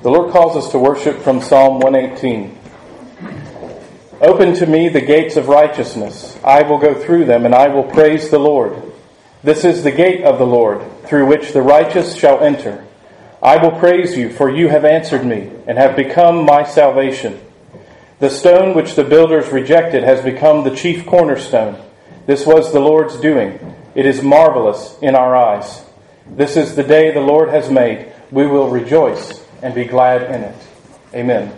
[0.00, 2.56] The Lord calls us to worship from Psalm 118.
[4.20, 6.38] Open to me the gates of righteousness.
[6.44, 8.80] I will go through them, and I will praise the Lord.
[9.42, 12.84] This is the gate of the Lord, through which the righteous shall enter.
[13.42, 17.40] I will praise you, for you have answered me, and have become my salvation.
[18.20, 21.76] The stone which the builders rejected has become the chief cornerstone.
[22.24, 23.58] This was the Lord's doing.
[23.96, 25.84] It is marvelous in our eyes.
[26.24, 28.12] This is the day the Lord has made.
[28.30, 30.68] We will rejoice and be glad in it.
[31.14, 31.52] Amen.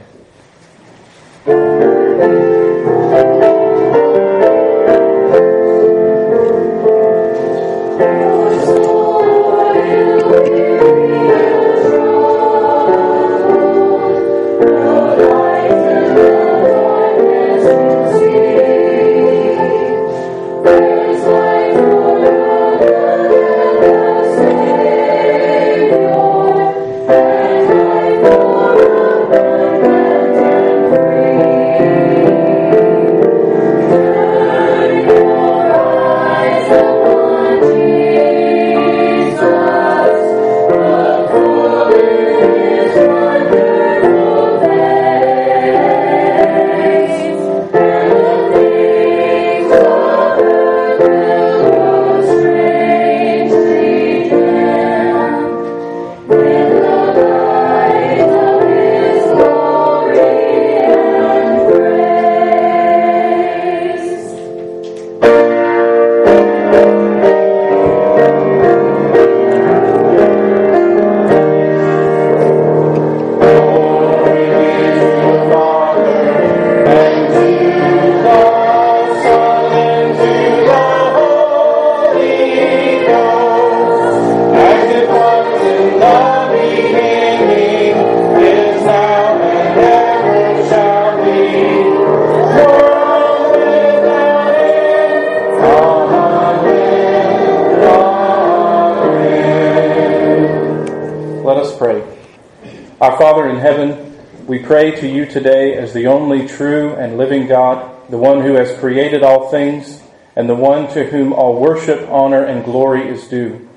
[104.70, 108.78] Pray to you today as the only true and living God, the one who has
[108.78, 110.00] created all things,
[110.36, 113.68] and the one to whom all worship, honor, and glory is due.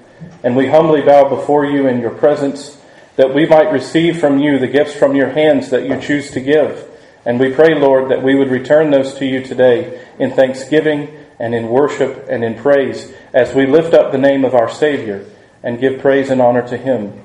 [0.44, 2.80] And we humbly bow before you in your presence
[3.16, 6.40] that we might receive from you the gifts from your hands that you choose to
[6.40, 6.88] give.
[7.26, 11.56] And we pray, Lord, that we would return those to you today in thanksgiving and
[11.56, 15.26] in worship and in praise as we lift up the name of our Savior
[15.64, 17.20] and give praise and honor to him.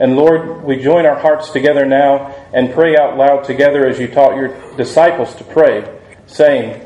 [0.00, 4.08] And Lord, we join our hearts together now and pray out loud together as you
[4.08, 6.82] taught your disciples to pray, saying,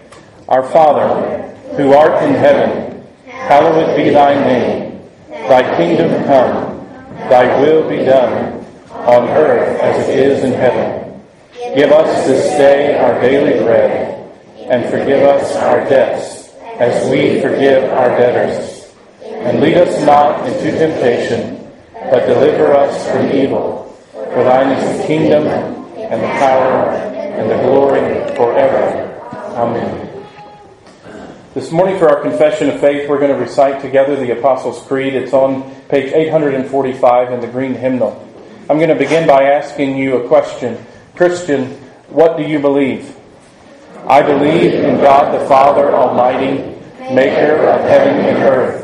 [0.49, 5.01] Our Father, who art in heaven, hallowed be thy name.
[5.29, 6.85] Thy kingdom come,
[7.31, 11.23] thy will be done, on earth as it is in heaven.
[11.77, 16.49] Give us this day our daily bread, and forgive us our debts,
[16.81, 18.93] as we forgive our debtors.
[19.23, 21.64] And lead us not into temptation
[22.11, 23.85] but deliver us from evil.
[24.13, 28.01] For thine is the kingdom, and the power, and the glory
[28.37, 29.11] forever.
[29.57, 30.05] Amen.
[31.55, 35.15] This morning, for our confession of faith, we're going to recite together the Apostles' Creed.
[35.15, 38.21] It's on page 845 in the green hymnal.
[38.69, 40.85] I'm going to begin by asking you a question
[41.17, 41.67] Christian,
[42.09, 43.17] what do you believe?
[44.07, 46.59] I believe in God the Father Almighty,
[47.15, 48.84] maker of heaven and earth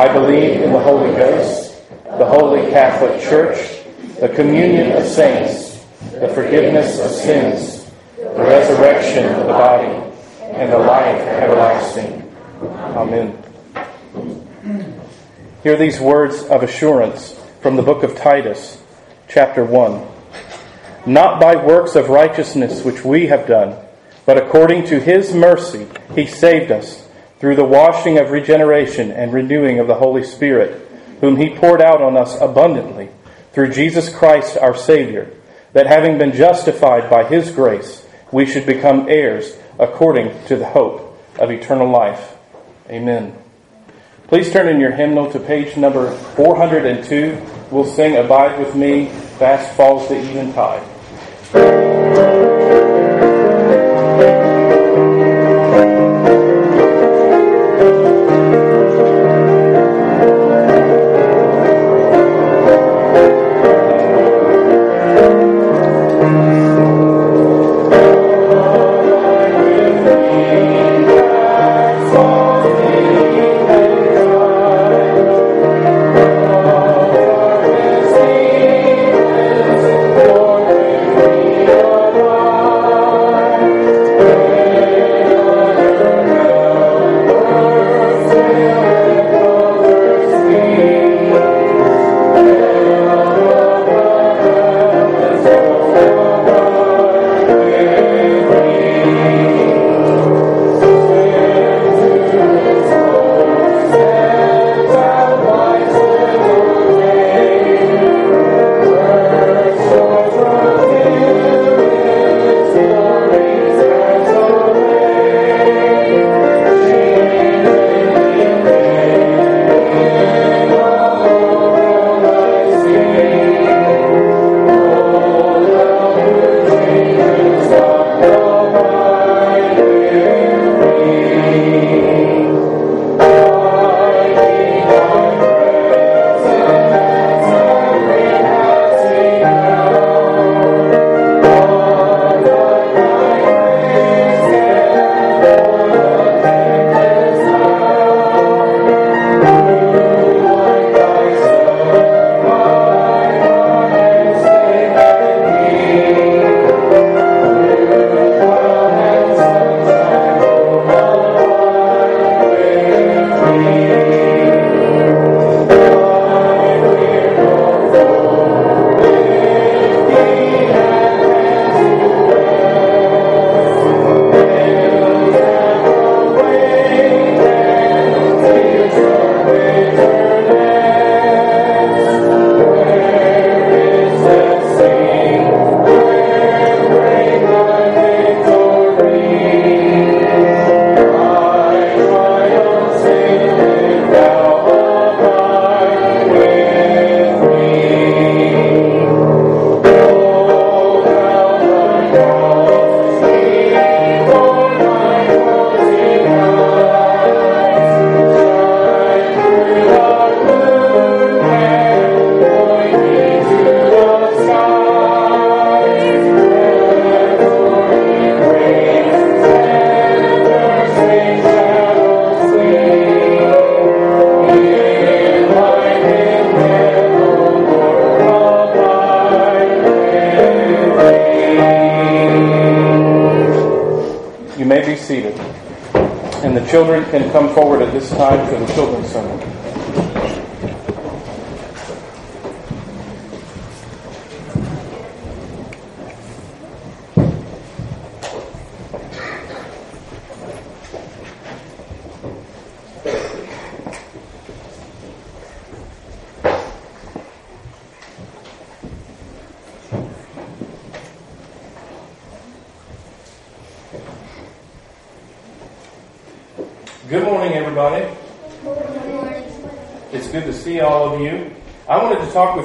[0.00, 3.84] I believe in the Holy Ghost, the Holy Catholic Church,
[4.18, 10.10] the communion of saints, the forgiveness of sins, the resurrection of the body,
[10.54, 12.34] and the life everlasting.
[12.62, 13.36] Amen.
[15.62, 18.82] Hear these words of assurance from the book of Titus,
[19.28, 20.06] chapter 1.
[21.04, 23.76] Not by works of righteousness which we have done,
[24.24, 27.06] but according to his mercy he saved us
[27.40, 30.88] through the washing of regeneration and renewing of the Holy Spirit,
[31.20, 33.08] whom He poured out on us abundantly
[33.52, 35.32] through Jesus Christ our Savior,
[35.72, 41.18] that having been justified by His grace, we should become heirs according to the hope
[41.38, 42.36] of eternal life.
[42.88, 43.36] Amen.
[44.28, 47.40] Please turn in your hymnal to page number 402
[47.70, 49.06] we'll sing Abide with Me,
[49.38, 50.82] Fast Falls the Eventide.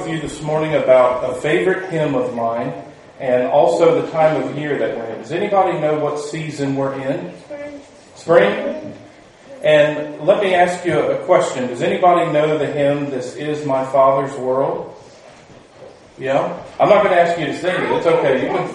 [0.06, 2.72] With you this morning about a favorite hymn of mine
[3.18, 5.18] and also the time of year that we're in.
[5.20, 7.36] Does anybody know what season we're in?
[7.40, 7.80] Spring.
[8.14, 8.94] Spring?
[9.64, 11.66] And let me ask you a question.
[11.66, 14.94] Does anybody know the hymn, This Is My Father's World?
[16.18, 16.56] Yeah?
[16.78, 17.90] I'm not going to ask you to sing it.
[17.90, 18.42] It's okay.
[18.42, 18.68] You can.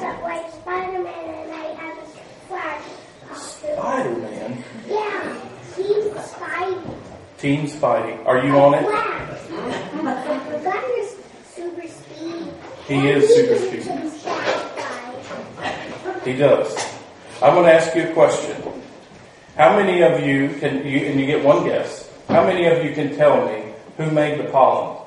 [3.37, 4.63] Spider-Man?
[4.87, 5.39] Yeah.
[5.75, 6.95] Team Spidey.
[7.37, 8.25] Team Spidey.
[8.25, 9.11] Are you on it?
[12.87, 13.83] He is super speed.
[16.23, 16.75] He does.
[17.41, 18.61] I'm going to ask you a question.
[19.57, 22.09] How many of you can you and you get one guess?
[22.27, 24.97] How many of you can tell me who made the pollen?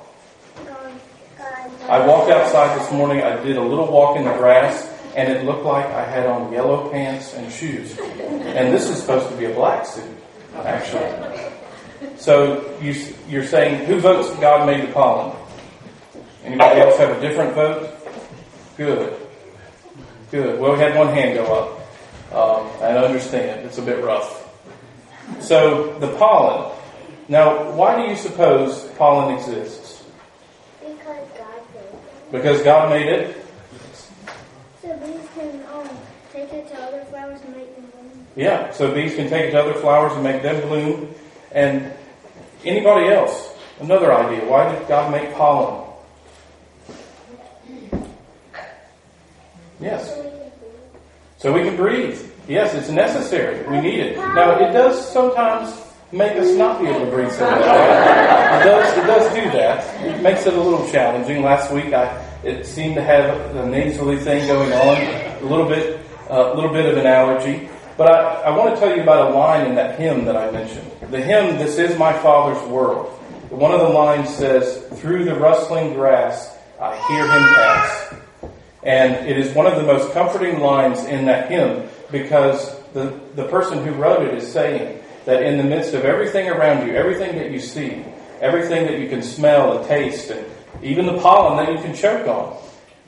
[1.89, 3.23] I walked outside this morning.
[3.23, 6.53] I did a little walk in the grass, and it looked like I had on
[6.53, 7.99] yellow pants and shoes.
[7.99, 10.05] And this is supposed to be a black suit,
[10.57, 11.11] actually.
[12.17, 12.95] So you,
[13.29, 15.37] you're saying who votes God made the pollen?
[16.45, 17.91] Anybody else have a different vote?
[18.77, 19.17] Good.
[20.31, 20.61] Good.
[20.61, 21.81] Well, we had one hand go up.
[22.35, 23.65] Um, I understand.
[23.65, 24.43] It's a bit rough.
[25.41, 26.73] So, the pollen.
[27.29, 30.05] Now, why do you suppose pollen exists?
[30.81, 32.33] Because God made it.
[32.33, 33.47] Because God made it.
[34.83, 35.89] So bees can um,
[36.31, 38.27] take it to other flowers and make them bloom.
[38.37, 41.15] Yeah, so bees can take it to other flowers and make them bloom.
[41.53, 41.91] And
[42.65, 43.57] anybody else?
[43.81, 44.45] Another idea.
[44.45, 45.84] Why did God make pollen?
[49.81, 50.17] Yes.
[51.39, 52.21] So we can breathe.
[52.49, 53.67] Yes, it's necessary.
[53.69, 54.17] We need it.
[54.17, 55.75] Now, it does sometimes
[56.13, 57.61] make us not be able to breathe so much.
[57.61, 58.99] It does.
[58.99, 60.05] It does do that.
[60.05, 61.43] It makes it a little challenging.
[61.43, 66.01] Last week, I it seemed to have a nasally thing going on, a little bit,
[66.29, 67.69] a little bit of an allergy.
[67.97, 70.51] But I, I want to tell you about a line in that hymn that I
[70.51, 70.91] mentioned.
[71.11, 73.07] The hymn, "This is my Father's world."
[73.51, 78.15] One of the lines says, "Through the rustling grass, I hear him pass."
[78.85, 83.49] And it is one of the most comforting lines in that hymn because the, the
[83.49, 87.37] person who wrote it is saying that in the midst of everything around you, everything
[87.37, 88.05] that you see,
[88.41, 90.47] everything that you can smell and taste, and
[90.83, 92.63] even the pollen that you can choke on,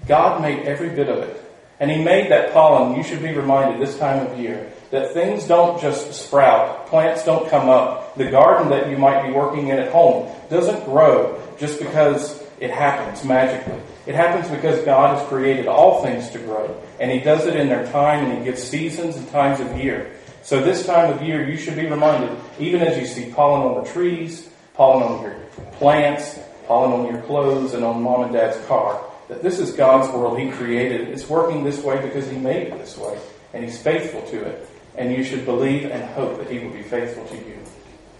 [0.09, 1.43] God made every bit of it.
[1.79, 5.47] And He made that pollen, you should be reminded this time of year, that things
[5.47, 8.17] don't just sprout, plants don't come up.
[8.17, 12.71] The garden that you might be working in at home doesn't grow just because it
[12.71, 13.81] happens magically.
[14.07, 17.69] It happens because God has created all things to grow, and He does it in
[17.69, 20.13] their time, and He gives seasons and times of year.
[20.43, 23.83] So this time of year, you should be reminded, even as you see pollen on
[23.83, 25.35] the trees, pollen on your
[25.73, 30.13] plants, pollen on your clothes, and on mom and dad's car, that this is God's
[30.15, 30.39] world.
[30.39, 31.09] He created.
[31.09, 33.19] It's working this way because He made it this way,
[33.53, 34.69] and He's faithful to it.
[34.97, 37.59] And you should believe and hope that He will be faithful to you.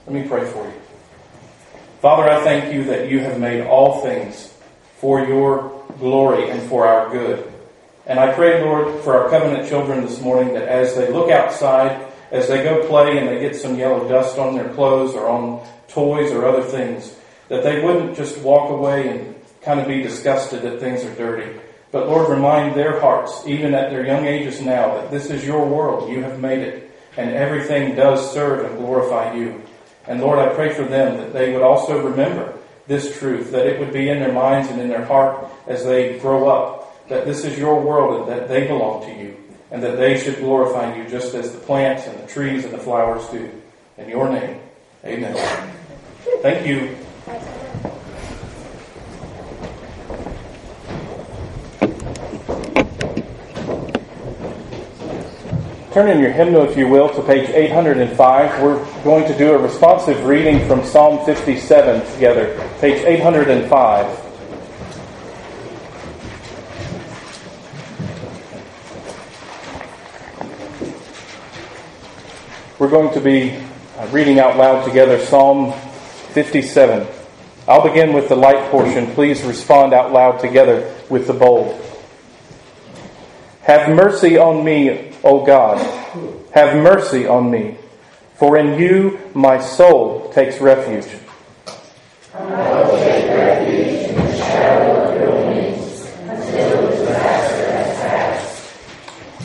[0.07, 0.75] Let me pray for you.
[2.01, 4.53] Father, I thank you that you have made all things
[4.99, 7.53] for your glory and for our good.
[8.07, 12.07] And I pray, Lord, for our covenant children this morning that as they look outside,
[12.31, 15.67] as they go play and they get some yellow dust on their clothes or on
[15.89, 17.17] toys or other things,
[17.49, 21.59] that they wouldn't just walk away and kind of be disgusted that things are dirty.
[21.93, 25.65] But Lord, remind their hearts, even at their young ages now, that this is your
[25.67, 26.11] world.
[26.11, 26.91] You have made it.
[27.17, 29.63] And everything does serve and glorify you.
[30.09, 32.55] And Lord, I pray for them that they would also remember
[32.87, 36.19] this truth, that it would be in their minds and in their heart as they
[36.19, 39.37] grow up, that this is your world and that they belong to you,
[39.71, 42.79] and that they should glorify you just as the plants and the trees and the
[42.79, 43.51] flowers do.
[43.99, 44.61] In your name,
[45.05, 45.35] amen.
[46.43, 46.97] Thank you.
[55.97, 58.63] Turn in your hymnal, if you will, to page 805.
[58.63, 64.07] We're going to do a responsive reading from Psalm 57 together, page 805.
[72.79, 73.53] We're going to be
[73.97, 75.73] uh, reading out loud together Psalm
[76.35, 77.07] 57.
[77.67, 79.07] I'll begin with the light portion.
[79.15, 81.86] Please respond out loud together with the bold.
[83.67, 85.79] Have mercy on me, O God.
[86.53, 87.77] Have mercy on me,
[88.37, 91.21] for in you my soul takes refuge.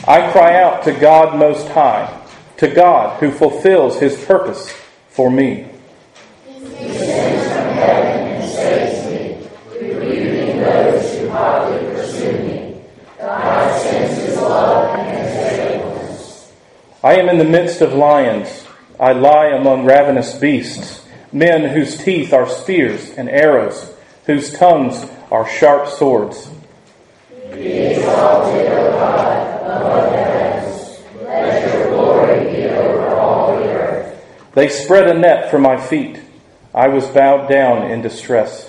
[0.06, 2.16] I cry out to God Most High,
[2.58, 4.70] to God who fulfills his purpose
[5.08, 5.68] for me.
[17.04, 18.64] I am in the midst of lions.
[19.00, 23.92] I lie among ravenous beasts, men whose teeth are spears and arrows,
[24.26, 26.48] whose tongues are sharp swords.
[34.54, 36.20] They spread a net for my feet.
[36.72, 38.68] I was bowed down in distress.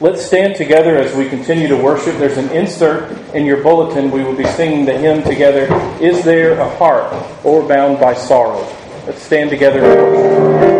[0.00, 2.16] Let's stand together as we continue to worship.
[2.18, 4.12] There's an insert in your bulletin.
[4.12, 5.66] We will be singing the hymn together.
[6.00, 7.12] Is there a heart
[7.44, 8.64] o'erbound by sorrow?
[9.06, 10.77] Let's stand together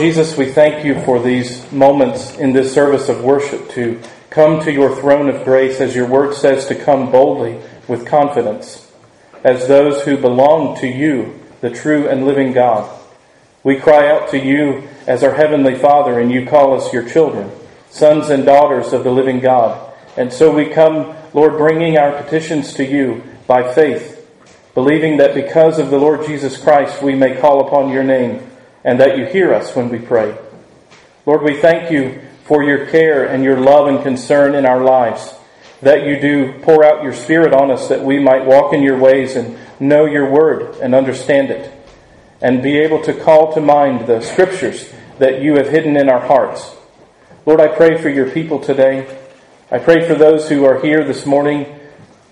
[0.00, 4.72] Jesus, we thank you for these moments in this service of worship to come to
[4.72, 8.90] your throne of grace as your word says to come boldly with confidence
[9.44, 12.98] as those who belong to you, the true and living God.
[13.62, 17.50] We cry out to you as our heavenly Father and you call us your children,
[17.90, 19.92] sons and daughters of the living God.
[20.16, 24.26] And so we come, Lord, bringing our petitions to you by faith,
[24.72, 28.49] believing that because of the Lord Jesus Christ we may call upon your name
[28.84, 30.36] and that you hear us when we pray.
[31.26, 35.34] Lord, we thank you for your care and your love and concern in our lives,
[35.82, 38.98] that you do pour out your Spirit on us that we might walk in your
[38.98, 41.72] ways and know your word and understand it,
[42.40, 46.20] and be able to call to mind the scriptures that you have hidden in our
[46.20, 46.74] hearts.
[47.46, 49.18] Lord, I pray for your people today.
[49.70, 51.66] I pray for those who are here this morning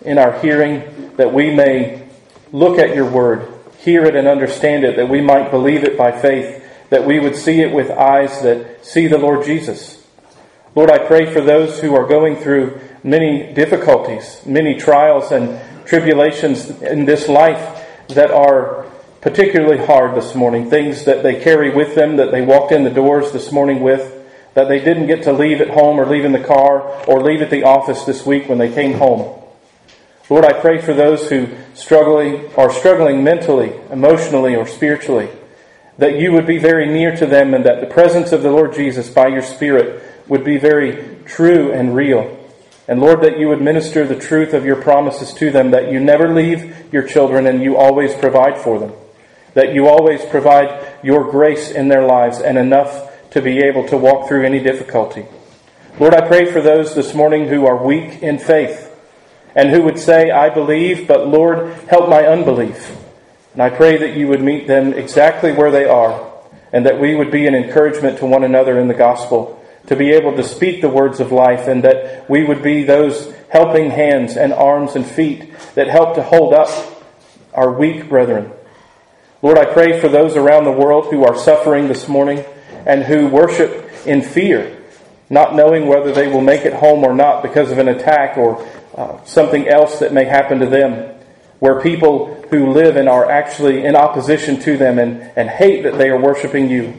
[0.02, 2.06] in our hearing that we may
[2.52, 6.12] look at your word hear it and understand it, that we might believe it by
[6.12, 10.06] faith, that we would see it with eyes that see the Lord Jesus.
[10.74, 16.70] Lord, I pray for those who are going through many difficulties, many trials and tribulations
[16.82, 18.86] in this life that are
[19.20, 22.90] particularly hard this morning, things that they carry with them, that they walked in the
[22.90, 24.14] doors this morning with,
[24.54, 27.42] that they didn't get to leave at home or leave in the car or leave
[27.42, 29.37] at the office this week when they came home.
[30.30, 35.28] Lord, I pray for those who struggling are struggling mentally, emotionally, or spiritually,
[35.96, 38.74] that you would be very near to them and that the presence of the Lord
[38.74, 42.34] Jesus by your Spirit would be very true and real.
[42.86, 45.98] And Lord, that you would minister the truth of your promises to them, that you
[45.98, 48.92] never leave your children and you always provide for them.
[49.54, 53.96] That you always provide your grace in their lives and enough to be able to
[53.96, 55.26] walk through any difficulty.
[55.98, 58.87] Lord, I pray for those this morning who are weak in faith
[59.54, 62.96] and who would say, I believe, but Lord, help my unbelief.
[63.52, 66.32] And I pray that you would meet them exactly where they are,
[66.72, 70.10] and that we would be an encouragement to one another in the gospel, to be
[70.12, 74.36] able to speak the words of life, and that we would be those helping hands
[74.36, 76.68] and arms and feet that help to hold up
[77.54, 78.52] our weak brethren.
[79.40, 82.44] Lord, I pray for those around the world who are suffering this morning
[82.86, 84.82] and who worship in fear,
[85.30, 88.66] not knowing whether they will make it home or not because of an attack or
[88.98, 91.14] uh, something else that may happen to them,
[91.60, 95.96] where people who live and are actually in opposition to them and, and hate that
[95.96, 96.94] they are worshiping you.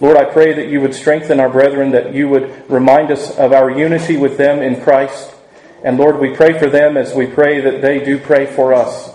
[0.00, 3.52] Lord, I pray that you would strengthen our brethren, that you would remind us of
[3.52, 5.34] our unity with them in Christ.
[5.82, 9.12] And Lord, we pray for them as we pray that they do pray for us.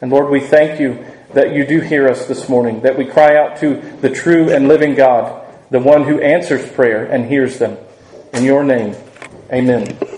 [0.00, 3.36] And Lord, we thank you that you do hear us this morning, that we cry
[3.36, 7.76] out to the true and living God, the one who answers prayer and hears them.
[8.32, 8.94] In your name,
[9.52, 10.13] amen.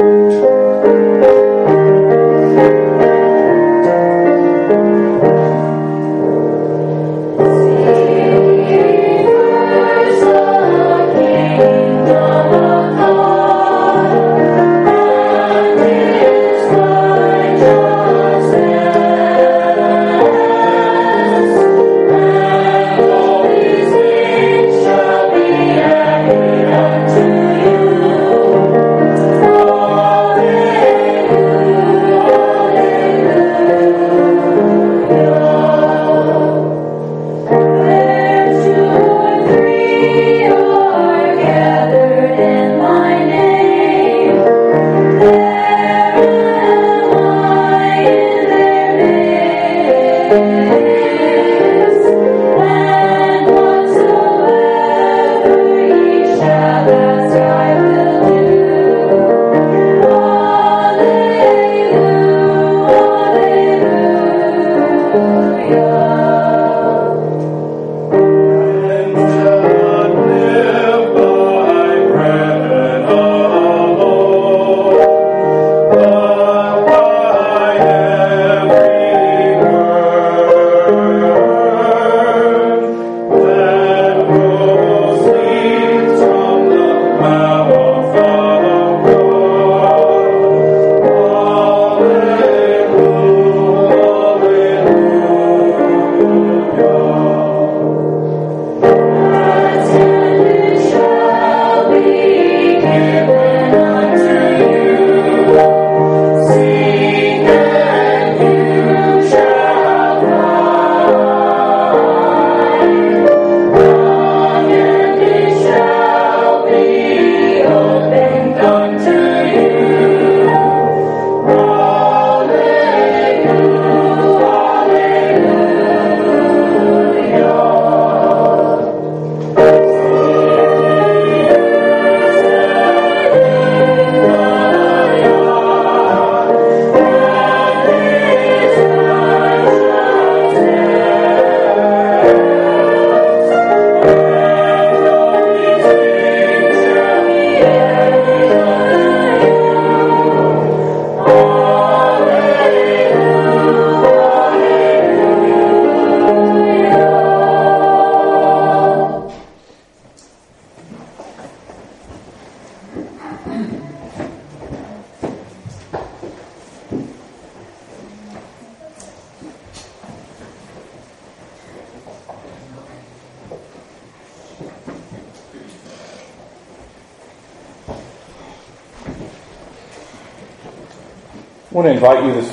[0.00, 0.49] Lord.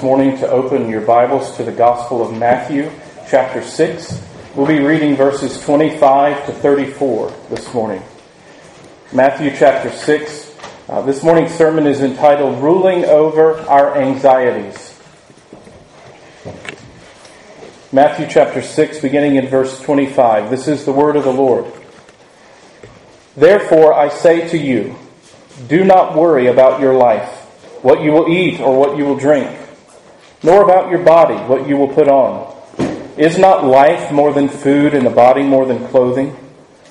[0.07, 2.89] Morning to open your Bibles to the Gospel of Matthew,
[3.29, 4.25] chapter 6.
[4.55, 8.01] We'll be reading verses 25 to 34 this morning.
[9.11, 10.55] Matthew chapter 6.
[10.87, 14.97] Uh, this morning's sermon is entitled Ruling Over Our Anxieties.
[17.91, 20.49] Matthew chapter 6, beginning in verse 25.
[20.49, 21.65] This is the word of the Lord.
[23.35, 24.95] Therefore, I say to you,
[25.67, 27.43] do not worry about your life
[27.81, 29.56] what you will eat or what you will drink,
[30.47, 32.55] nor about your body, what you will put on.
[33.17, 36.33] Is not life more than food and the body more than clothing?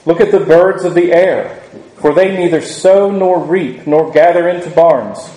[0.05, 1.63] Look at the birds of the air,
[1.97, 5.31] for they neither sow nor reap nor gather into barns,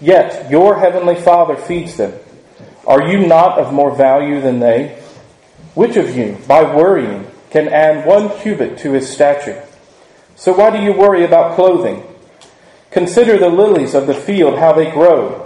[0.00, 2.14] yet your heavenly Father feeds them.
[2.86, 4.98] Are you not of more value than they?
[5.74, 9.62] Which of you, by worrying, can add one cubit to his stature?
[10.34, 12.02] So why do you worry about clothing?
[12.90, 15.45] Consider the lilies of the field, how they grow.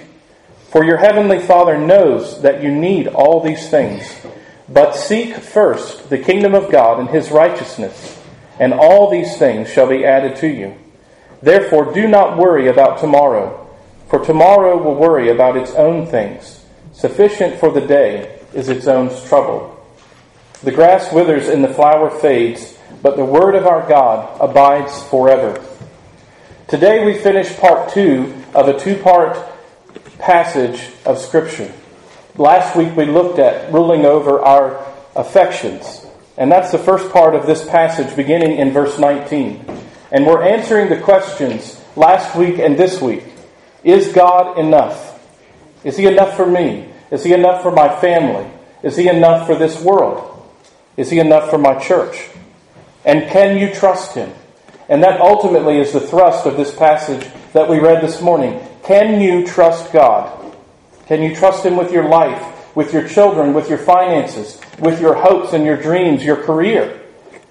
[0.71, 4.15] For your heavenly Father knows that you need all these things.
[4.69, 8.19] But seek first the kingdom of God and his righteousness,
[8.57, 10.75] and all these things shall be added to you.
[11.41, 13.69] Therefore, do not worry about tomorrow,
[14.07, 16.63] for tomorrow will worry about its own things.
[16.93, 19.77] Sufficient for the day is its own trouble.
[20.63, 25.63] The grass withers and the flower fades but the word of our God abides forever.
[26.67, 29.37] Today we finish part two of a two part
[30.21, 31.73] passage of Scripture.
[32.37, 36.05] Last week we looked at ruling over our affections,
[36.37, 39.65] and that's the first part of this passage beginning in verse 19.
[40.11, 43.23] And we're answering the questions last week and this week
[43.83, 45.19] Is God enough?
[45.83, 46.93] Is He enough for me?
[47.09, 48.49] Is He enough for my family?
[48.83, 50.27] Is He enough for this world?
[50.95, 52.29] Is He enough for my church?
[53.05, 54.31] And can you trust him?
[54.89, 58.59] And that ultimately is the thrust of this passage that we read this morning.
[58.91, 60.53] Can you trust God?
[61.05, 65.15] Can you trust him with your life, with your children, with your finances, with your
[65.15, 67.01] hopes and your dreams, your career?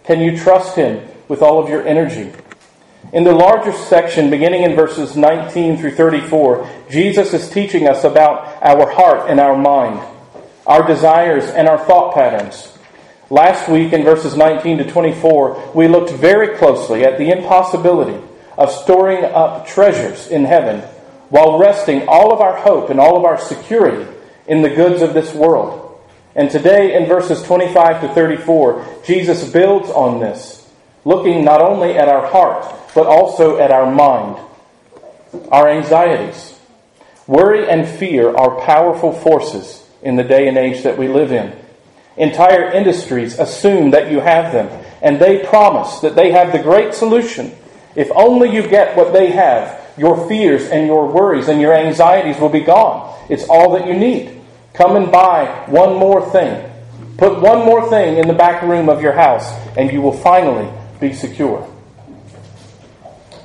[0.05, 2.31] Can you trust him with all of your energy?
[3.15, 8.63] In the larger section, beginning in verses 19 through 34, Jesus is teaching us about
[8.63, 9.99] our heart and our mind,
[10.67, 12.77] our desires and our thought patterns.
[13.31, 18.23] Last week in verses 19 to 24, we looked very closely at the impossibility
[18.59, 20.87] of storing up treasures in heaven
[21.31, 24.07] while resting all of our hope and all of our security
[24.47, 25.99] in the goods of this world.
[26.35, 30.69] And today in verses 25 to 34, Jesus builds on this,
[31.05, 32.65] looking not only at our heart,
[32.95, 34.37] but also at our mind,
[35.51, 36.59] our anxieties.
[37.27, 41.57] Worry and fear are powerful forces in the day and age that we live in.
[42.17, 44.67] Entire industries assume that you have them,
[45.01, 47.53] and they promise that they have the great solution.
[47.95, 52.39] If only you get what they have, your fears and your worries and your anxieties
[52.39, 53.17] will be gone.
[53.29, 54.41] It's all that you need.
[54.75, 56.71] Come and buy one more thing.
[57.17, 60.73] Put one more thing in the back room of your house, and you will finally
[61.01, 61.69] be secure.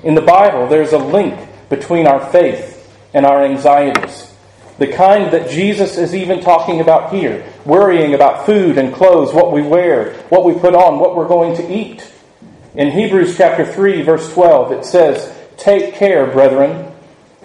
[0.04, 2.74] In the Bible, there's a link between our faith
[3.14, 4.34] and our anxieties.
[4.78, 9.52] The kind that Jesus is even talking about here, worrying about food and clothes, what
[9.52, 12.10] we wear, what we put on, what we're going to eat.
[12.76, 16.92] In Hebrews chapter 3 verse 12 it says, "Take care, brethren,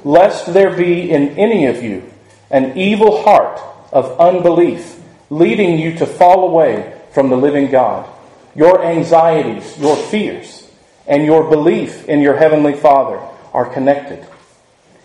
[0.04, 2.02] lest there be in any of you
[2.50, 3.60] an evil heart
[3.92, 8.06] of unbelief, leading you to fall away from the living God.
[8.54, 10.68] Your anxieties, your fears,
[11.06, 13.20] and your belief in your heavenly Father
[13.54, 14.24] are connected."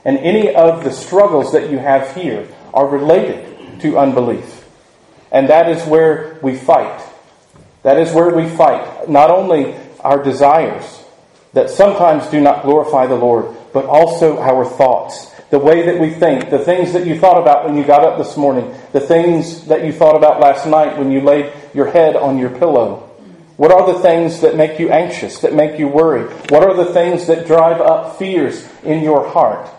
[0.03, 4.65] And any of the struggles that you have here are related to unbelief.
[5.31, 7.01] And that is where we fight.
[7.83, 9.09] That is where we fight.
[9.09, 11.04] Not only our desires
[11.55, 15.31] that sometimes do not glorify the Lord, but also our thoughts.
[15.49, 18.17] The way that we think, the things that you thought about when you got up
[18.17, 22.17] this morning, the things that you thought about last night when you laid your head
[22.17, 23.09] on your pillow.
[23.55, 26.25] What are the things that make you anxious, that make you worry?
[26.49, 29.69] What are the things that drive up fears in your heart?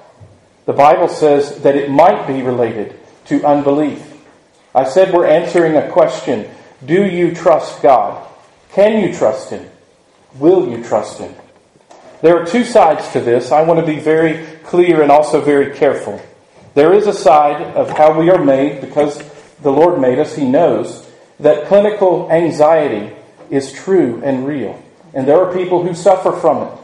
[0.65, 4.15] The Bible says that it might be related to unbelief.
[4.75, 6.49] I said we're answering a question
[6.87, 8.27] Do you trust God?
[8.73, 9.69] Can you trust Him?
[10.39, 11.35] Will you trust Him?
[12.23, 13.53] There are two sides to this.
[13.53, 16.21] I want to be very clear and also very careful.
[16.75, 19.23] There is a side of how we are made because
[19.63, 21.09] the Lord made us, He knows,
[21.41, 23.15] that clinical anxiety
[23.51, 24.83] is true and real.
[25.15, 26.79] And there are people who suffer from it.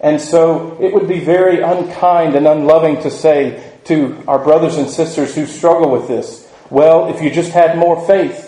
[0.00, 4.88] And so it would be very unkind and unloving to say to our brothers and
[4.88, 8.44] sisters who struggle with this, well, if you just had more faith,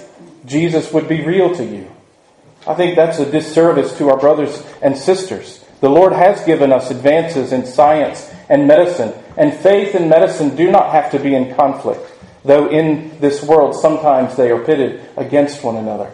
[0.46, 1.90] Jesus would be real to you.
[2.66, 5.59] I think that's a disservice to our brothers and sisters.
[5.80, 10.70] The Lord has given us advances in science and medicine, and faith and medicine do
[10.70, 12.00] not have to be in conflict,
[12.44, 16.10] though in this world sometimes they are pitted against one another.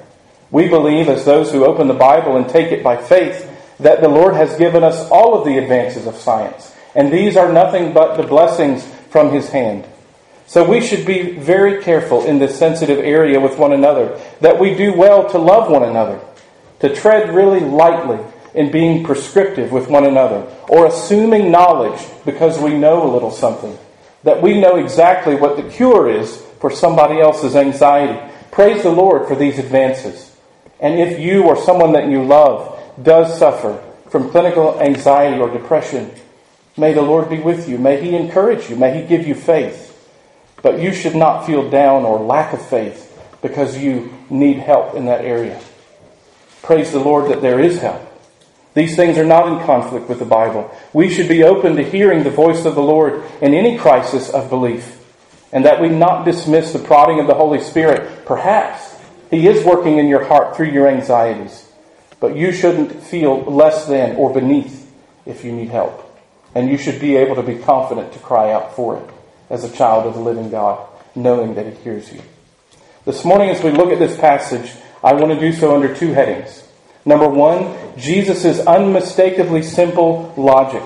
[0.53, 4.09] We believe, as those who open the Bible and take it by faith, that the
[4.09, 8.17] Lord has given us all of the advances of science, and these are nothing but
[8.17, 9.85] the blessings from His hand.
[10.47, 14.75] So we should be very careful in this sensitive area with one another, that we
[14.75, 16.21] do well to love one another,
[16.81, 18.19] to tread really lightly
[18.57, 23.79] in being prescriptive with one another, or assuming knowledge because we know a little something,
[24.25, 28.19] that we know exactly what the cure is for somebody else's anxiety.
[28.51, 30.35] Praise the Lord for these advances.
[30.81, 36.11] And if you or someone that you love does suffer from clinical anxiety or depression,
[36.79, 37.77] may the Lord be with you.
[37.77, 38.77] May He encourage you.
[38.77, 39.93] May He give you faith.
[40.63, 45.05] But you should not feel down or lack of faith because you need help in
[45.07, 45.61] that area.
[46.63, 48.06] Praise the Lord that there is help.
[48.77, 50.71] These things are not in conflict with the Bible.
[50.93, 54.51] We should be open to hearing the voice of the Lord in any crisis of
[54.51, 55.03] belief,
[55.51, 58.27] and that we not dismiss the prodding of the Holy Spirit.
[58.27, 58.95] Perhaps
[59.31, 61.67] He is working in your heart through your anxieties,
[62.21, 64.93] but you shouldn't feel less than or beneath
[65.25, 66.03] if you need help.
[66.55, 69.11] And you should be able to be confident to cry out for it
[69.49, 72.21] as a child of the living God, knowing that He hears you.
[73.07, 74.71] This morning, as we look at this passage,
[75.03, 76.63] I want to do so under two headings.
[77.07, 80.83] Number one, Jesus' unmistakably simple logic.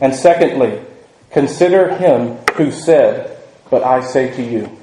[0.00, 0.80] And secondly,
[1.30, 3.38] consider Him who said,
[3.70, 4.76] But I say to you.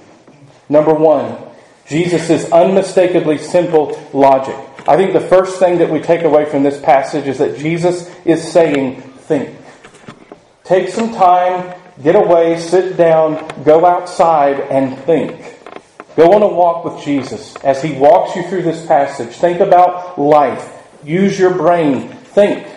[0.70, 1.38] Number one,
[1.88, 4.56] Jesus' unmistakably simple logic.
[4.88, 8.10] I think the first thing that we take away from this passage is that Jesus
[8.24, 9.58] is saying, Think.
[10.64, 15.59] Take some time Get away, sit down, go outside, and think.
[16.16, 19.36] Go on a walk with Jesus as he walks you through this passage.
[19.36, 20.70] Think about life.
[21.04, 22.10] Use your brain.
[22.10, 22.68] Think.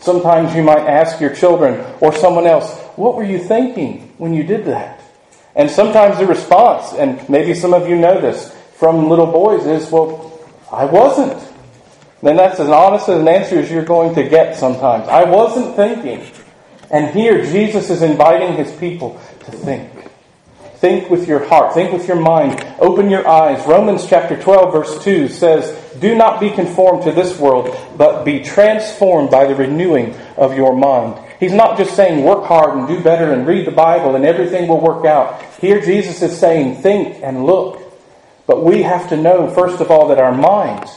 [0.00, 4.42] Sometimes you might ask your children or someone else, What were you thinking when you
[4.42, 5.00] did that?
[5.56, 9.90] And sometimes the response, and maybe some of you know this from little boys, is,
[9.90, 10.38] Well,
[10.70, 11.42] I wasn't.
[12.22, 15.08] Then that's as honest an answer as you're going to get sometimes.
[15.08, 16.26] I wasn't thinking.
[16.90, 19.93] And here, Jesus is inviting his people to think.
[20.84, 21.72] Think with your heart.
[21.72, 22.62] Think with your mind.
[22.78, 23.66] Open your eyes.
[23.66, 28.40] Romans chapter 12, verse 2 says, Do not be conformed to this world, but be
[28.40, 31.18] transformed by the renewing of your mind.
[31.40, 34.68] He's not just saying work hard and do better and read the Bible and everything
[34.68, 35.42] will work out.
[35.58, 37.80] Here, Jesus is saying think and look.
[38.46, 40.94] But we have to know, first of all, that our minds,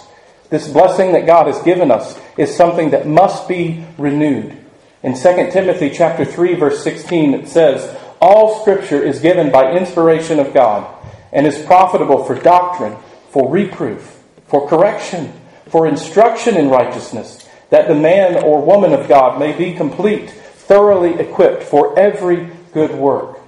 [0.50, 4.54] this blessing that God has given us, is something that must be renewed.
[5.02, 5.22] In 2
[5.52, 10.86] Timothy chapter 3 verse 16 it says, "All scripture is given by inspiration of God
[11.32, 12.96] and is profitable for doctrine,
[13.30, 15.34] for reproof, for correction,
[15.70, 21.20] for instruction in righteousness, that the man or woman of God may be complete, thoroughly
[21.20, 23.40] equipped for every good work."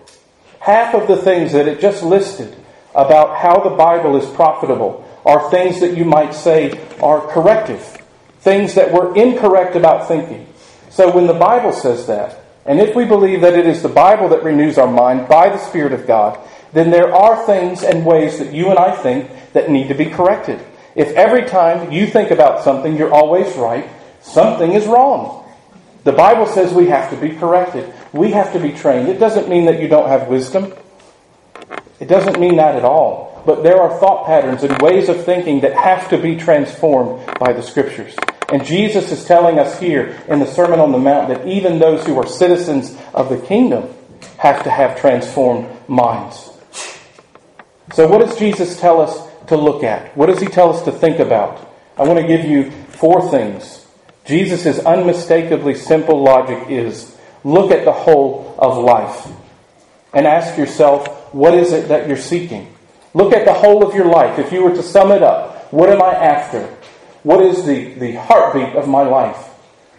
[0.60, 2.56] Half of the things that it just listed
[2.94, 7.98] about how the Bible is profitable are things that you might say are corrective,
[8.42, 10.48] things that were incorrect about thinking.
[10.90, 12.39] So when the Bible says that,
[12.70, 15.58] and if we believe that it is the Bible that renews our mind by the
[15.58, 16.40] Spirit of God,
[16.72, 20.06] then there are things and ways that you and I think that need to be
[20.06, 20.64] corrected.
[20.94, 23.90] If every time you think about something you're always right,
[24.22, 25.52] something is wrong.
[26.04, 27.92] The Bible says we have to be corrected.
[28.14, 29.10] We have to be trained.
[29.10, 30.72] It doesn't mean that you don't have wisdom.
[32.00, 33.42] It doesn't mean that at all.
[33.48, 37.52] But there are thought patterns and ways of thinking that have to be transformed by
[37.52, 38.16] the Scriptures.
[38.52, 42.06] And Jesus is telling us here in the Sermon on the Mount that even those
[42.06, 43.94] who are citizens of the kingdom
[44.38, 46.50] have to have transformed minds.
[47.94, 50.16] So, what does Jesus tell us to look at?
[50.18, 51.74] What does he tell us to think about?
[51.98, 53.86] I want to give you four things.
[54.26, 59.28] Jesus' unmistakably simple logic is look at the whole of life
[60.14, 62.74] and ask yourself, what is it that you're seeking?
[63.14, 64.40] Look at the whole of your life.
[64.40, 66.76] If you were to sum it up, what am I after?
[67.30, 69.38] What is the, the heartbeat of my life?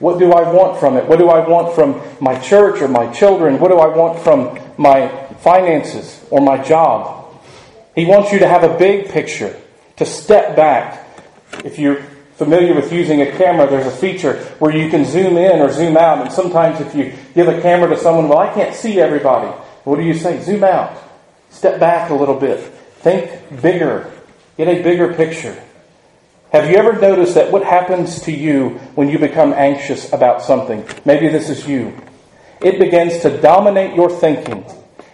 [0.01, 1.07] What do I want from it?
[1.07, 3.61] What do I want from my church or my children?
[3.61, 5.07] What do I want from my
[5.39, 7.41] finances or my job?
[7.95, 9.57] He wants you to have a big picture,
[9.99, 11.07] to step back.
[11.65, 12.03] If you're
[12.35, 15.97] familiar with using a camera, there's a feature where you can zoom in or zoom
[15.97, 16.23] out.
[16.23, 19.47] And sometimes if you give a camera to someone, well, I can't see everybody.
[19.85, 20.43] What do you say?
[20.43, 21.01] Zoom out.
[21.51, 22.59] Step back a little bit.
[22.59, 24.11] Think bigger.
[24.57, 25.57] Get a bigger picture.
[26.53, 30.85] Have you ever noticed that what happens to you when you become anxious about something?
[31.05, 31.97] Maybe this is you.
[32.61, 34.65] It begins to dominate your thinking,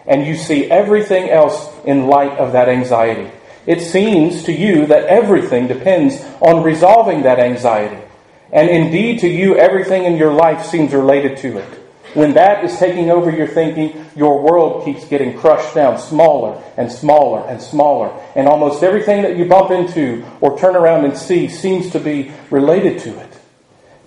[0.06, 3.30] and you see everything else in light of that anxiety.
[3.66, 8.02] It seems to you that everything depends on resolving that anxiety.
[8.50, 11.85] And indeed, to you, everything in your life seems related to it.
[12.16, 16.90] When that is taking over your thinking, your world keeps getting crushed down smaller and
[16.90, 18.08] smaller and smaller.
[18.34, 22.32] And almost everything that you bump into or turn around and see seems to be
[22.50, 23.38] related to it.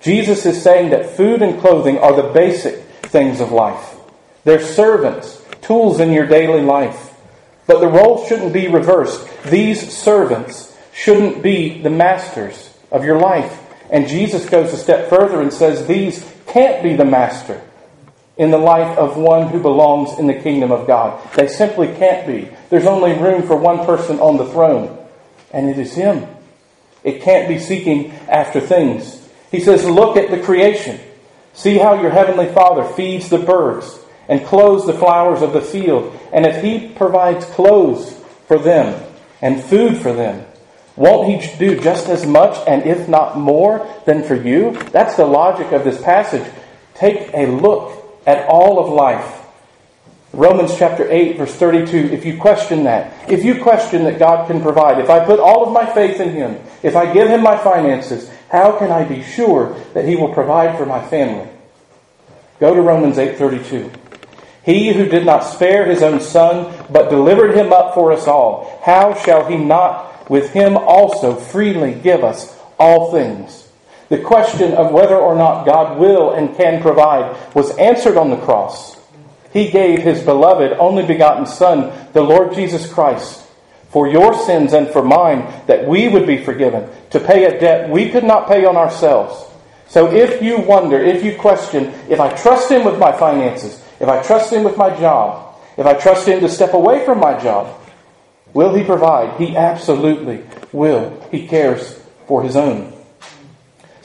[0.02, 3.96] Jesus is saying that food and clothing are the basic things of life.
[4.44, 7.14] They're servants, tools in your daily life.
[7.68, 9.30] But the role shouldn't be reversed.
[9.44, 13.56] These servants shouldn't be the masters of your life.
[13.92, 17.62] And Jesus goes a step further and says these can't be the master
[18.40, 21.22] in the life of one who belongs in the kingdom of God.
[21.34, 22.50] They simply can't be.
[22.70, 24.98] There's only room for one person on the throne,
[25.52, 26.26] and it is Him.
[27.04, 29.28] It can't be seeking after things.
[29.52, 31.02] He says, Look at the creation.
[31.52, 36.18] See how your heavenly Father feeds the birds and clothes the flowers of the field.
[36.32, 38.14] And if He provides clothes
[38.48, 39.04] for them
[39.42, 40.46] and food for them,
[40.96, 44.72] won't He do just as much and if not more than for you?
[44.92, 46.50] That's the logic of this passage.
[46.94, 47.99] Take a look
[48.30, 49.38] at all of life.
[50.32, 54.62] Romans chapter 8, verse 32, if you question that, if you question that God can
[54.62, 57.58] provide, if I put all of my faith in Him, if I give Him my
[57.58, 61.50] finances, how can I be sure that He will provide for my family?
[62.60, 63.92] Go to Romans 8:32.
[64.64, 68.80] He who did not spare his own son, but delivered him up for us all,
[68.84, 73.69] how shall he not with him also freely give us all things?
[74.10, 78.38] The question of whether or not God will and can provide was answered on the
[78.38, 78.98] cross.
[79.54, 83.46] He gave his beloved, only begotten Son, the Lord Jesus Christ,
[83.90, 87.90] for your sins and for mine, that we would be forgiven, to pay a debt
[87.90, 89.46] we could not pay on ourselves.
[89.88, 94.08] So if you wonder, if you question, if I trust him with my finances, if
[94.08, 97.40] I trust him with my job, if I trust him to step away from my
[97.40, 97.80] job,
[98.54, 99.40] will he provide?
[99.40, 101.28] He absolutely will.
[101.32, 102.99] He cares for his own.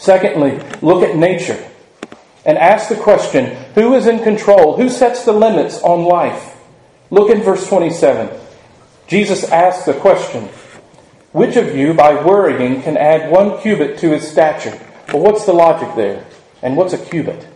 [0.05, 1.67] Secondly, look at nature
[2.45, 4.77] and ask the question who is in control?
[4.77, 6.59] Who sets the limits on life?
[7.09, 8.29] Look in verse 27.
[9.07, 10.43] Jesus asks the question
[11.33, 14.79] Which of you, by worrying, can add one cubit to his stature?
[15.09, 16.27] Well, what's the logic there?
[16.61, 17.47] And what's a cubit?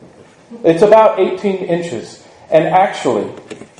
[0.64, 2.26] It's about 18 inches.
[2.50, 3.30] And actually,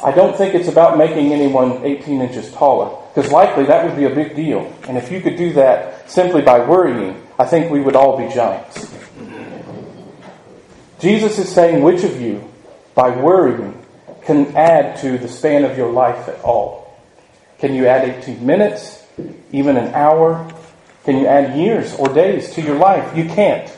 [0.05, 4.05] I don't think it's about making anyone 18 inches taller, because likely that would be
[4.05, 4.71] a big deal.
[4.87, 8.33] And if you could do that simply by worrying, I think we would all be
[8.35, 8.93] giants.
[11.01, 12.45] Jesus is saying, which of you,
[12.95, 13.81] by worrying,
[14.23, 16.99] can add to the span of your life at all?
[17.59, 19.05] Can you add 18 minutes,
[19.53, 20.53] even an hour?
[21.05, 23.17] Can you add years or days to your life?
[23.17, 23.73] You can't.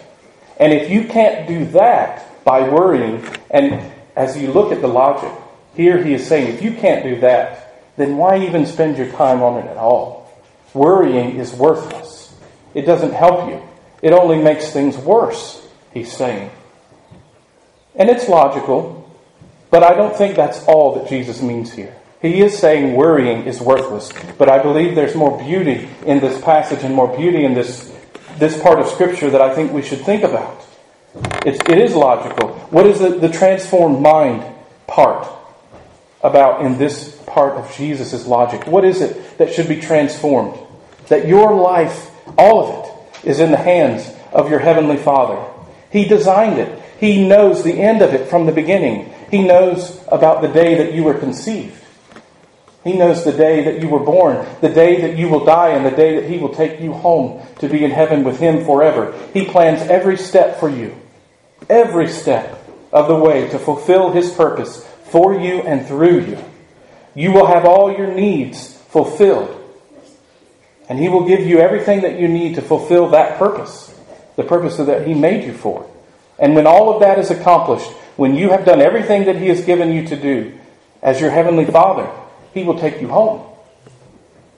[0.59, 5.33] And if you can't do that by worrying, and as you look at the logic,
[5.75, 9.43] here he is saying, if you can't do that, then why even spend your time
[9.43, 10.31] on it at all?
[10.73, 12.20] Worrying is worthless.
[12.75, 13.63] It doesn't help you.
[14.03, 16.51] It only makes things worse, he's saying.
[17.95, 19.11] And it's logical,
[19.71, 21.95] but I don't think that's all that Jesus means here.
[22.23, 26.85] He is saying worrying is worthless, but I believe there's more beauty in this passage
[26.85, 27.95] and more beauty in this,
[28.39, 30.65] this part of Scripture that I think we should think about.
[31.47, 32.49] It's, it is logical.
[32.71, 34.45] What is the, the transformed mind
[34.87, 35.27] part
[36.23, 38.67] about in this part of Jesus' logic?
[38.67, 40.59] What is it that should be transformed?
[41.09, 42.85] That your life all of
[43.25, 45.43] it is in the hands of your Heavenly Father.
[45.91, 46.83] He designed it.
[46.99, 49.13] He knows the end of it from the beginning.
[49.31, 51.77] He knows about the day that you were conceived.
[52.85, 55.85] He knows the day that you were born, the day that you will die, and
[55.85, 59.15] the day that He will take you home to be in heaven with Him forever.
[59.35, 60.97] He plans every step for you,
[61.69, 66.45] every step of the way to fulfill His purpose for you and through you.
[67.15, 69.60] You will have all your needs fulfilled
[70.91, 73.95] and He will give you everything that you need to fulfill that purpose,
[74.35, 75.89] the purpose that He made you for.
[76.37, 79.65] And when all of that is accomplished, when you have done everything that He has
[79.65, 80.59] given you to do
[81.01, 82.11] as your Heavenly Father,
[82.53, 83.47] He will take you home.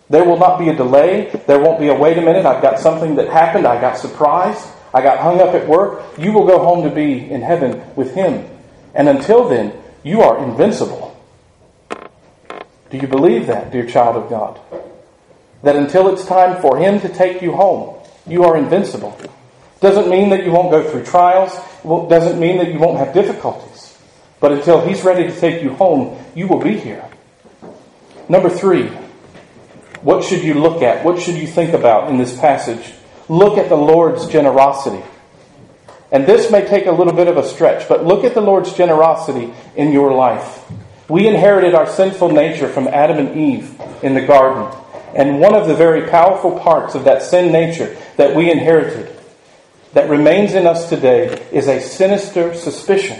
[0.08, 1.30] There will not be a delay.
[1.46, 2.46] There won't be a wait a minute.
[2.46, 3.66] I've got something that happened.
[3.66, 4.66] I got surprised.
[4.94, 6.02] I got hung up at work.
[6.18, 8.48] You will go home to be in heaven with Him.
[8.94, 11.14] And until then, you are invincible.
[12.90, 14.58] Do you believe that, dear child of God?
[15.62, 19.18] That until it's time for Him to take you home, you are invincible.
[19.80, 21.52] Doesn't mean that you won't go through trials,
[21.84, 23.98] doesn't mean that you won't have difficulties.
[24.40, 27.04] But until He's ready to take you home, you will be here.
[28.28, 28.88] Number three,
[30.02, 31.04] what should you look at?
[31.04, 32.92] What should you think about in this passage?
[33.28, 35.02] Look at the Lord's generosity.
[36.10, 38.74] And this may take a little bit of a stretch, but look at the Lord's
[38.74, 40.70] generosity in your life.
[41.08, 44.76] We inherited our sinful nature from Adam and Eve in the garden.
[45.14, 49.14] And one of the very powerful parts of that sin nature that we inherited,
[49.92, 53.18] that remains in us today, is a sinister suspicion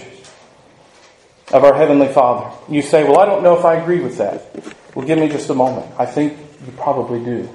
[1.52, 2.56] of our Heavenly Father.
[2.68, 4.74] You say, Well, I don't know if I agree with that.
[4.94, 5.86] Well, give me just a moment.
[5.98, 7.48] I think you probably do.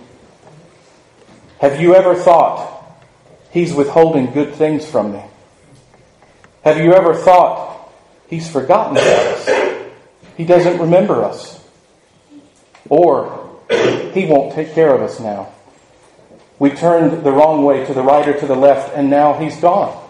[1.59, 2.75] Have you ever thought
[3.51, 5.23] He's withholding good things from me?
[6.63, 7.91] Have you ever thought
[8.29, 9.83] He's forgotten about us?
[10.35, 11.63] He doesn't remember us.
[12.89, 15.53] Or He won't take care of us now.
[16.59, 19.59] We turned the wrong way to the right or to the left, and now He's
[19.59, 20.03] gone.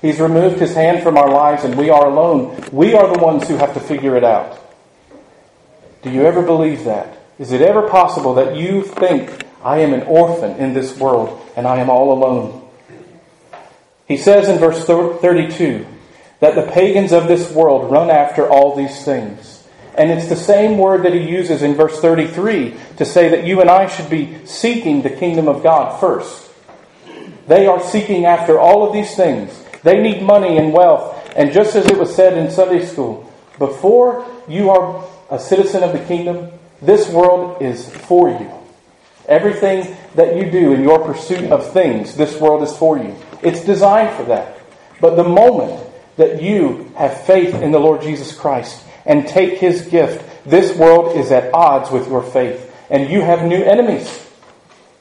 [0.00, 2.64] He's removed His hand from our lives, and we are alone.
[2.72, 4.58] We are the ones who have to figure it out.
[6.02, 7.16] Do you ever believe that?
[7.38, 11.66] Is it ever possible that you think, I am an orphan in this world and
[11.66, 12.68] I am all alone?
[14.06, 15.86] He says in verse 32
[16.40, 19.61] that the pagans of this world run after all these things.
[19.96, 23.60] And it's the same word that he uses in verse 33 to say that you
[23.60, 26.50] and I should be seeking the kingdom of God first.
[27.46, 29.62] They are seeking after all of these things.
[29.82, 31.32] They need money and wealth.
[31.36, 35.92] And just as it was said in Sunday school, before you are a citizen of
[35.92, 38.50] the kingdom, this world is for you.
[39.28, 43.16] Everything that you do in your pursuit of things, this world is for you.
[43.42, 44.58] It's designed for that.
[45.00, 45.84] But the moment
[46.16, 51.16] that you have faith in the Lord Jesus Christ and take his gift, this world
[51.16, 52.74] is at odds with your faith.
[52.90, 54.26] And you have new enemies.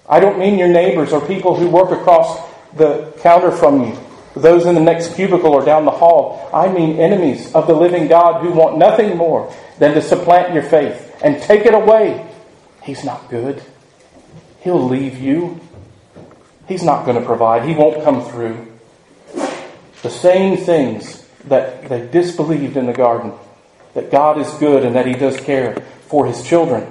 [0.07, 3.97] I don't mean your neighbors or people who work across the counter from you
[4.35, 6.49] those in the next cubicle or down the hall.
[6.53, 10.63] I mean enemies of the living God who want nothing more than to supplant your
[10.63, 12.27] faith and take it away.
[12.83, 13.61] He's not good.
[14.61, 15.59] He'll leave you.
[16.67, 17.67] He's not going to provide.
[17.67, 18.67] He won't come through.
[20.01, 23.33] The same things that they disbelieved in the garden
[23.93, 25.75] that God is good and that He does care
[26.07, 26.87] for His children.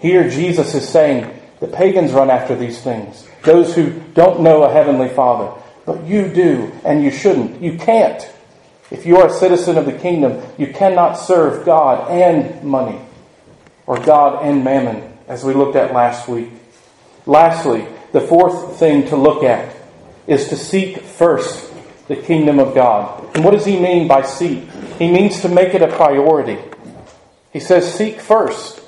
[0.00, 3.26] Here, Jesus is saying the pagans run after these things.
[3.42, 5.60] Those who don't know a heavenly Father.
[5.86, 7.62] But you do, and you shouldn't.
[7.62, 8.22] You can't.
[8.90, 13.00] If you are a citizen of the kingdom, you cannot serve God and money,
[13.86, 16.50] or God and mammon, as we looked at last week.
[17.26, 19.74] Lastly, the fourth thing to look at
[20.26, 21.67] is to seek first
[22.08, 23.36] the kingdom of God.
[23.36, 24.68] And what does he mean by seek?
[24.98, 26.58] He means to make it a priority.
[27.52, 28.80] He says, seek first.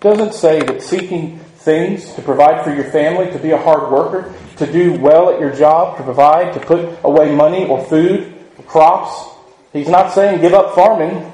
[0.00, 4.34] Doesn't say that seeking things to provide for your family, to be a hard worker,
[4.56, 8.64] to do well at your job, to provide, to put away money or food, or
[8.64, 9.34] crops.
[9.72, 11.32] He's not saying give up farming.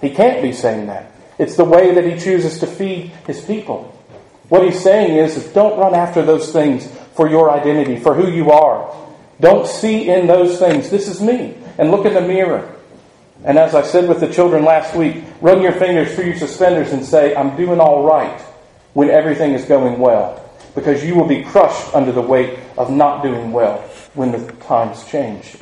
[0.00, 1.12] He can't be saying that.
[1.38, 3.96] It's the way that he chooses to feed his people.
[4.48, 8.30] What he's saying is, is don't run after those things for your identity, for who
[8.30, 8.94] you are.
[9.40, 11.56] Don't see in those things, this is me.
[11.78, 12.76] And look in the mirror.
[13.42, 16.92] And as I said with the children last week, run your fingers through your suspenders
[16.92, 18.38] and say, I'm doing all right
[18.92, 23.22] when everything is going well because you will be crushed under the weight of not
[23.22, 23.78] doing well
[24.14, 25.56] when the times change.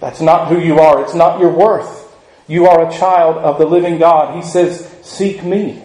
[0.00, 1.02] That's not who you are.
[1.02, 1.98] It's not your worth.
[2.46, 4.36] You are a child of the living God.
[4.36, 5.82] He says, Seek me.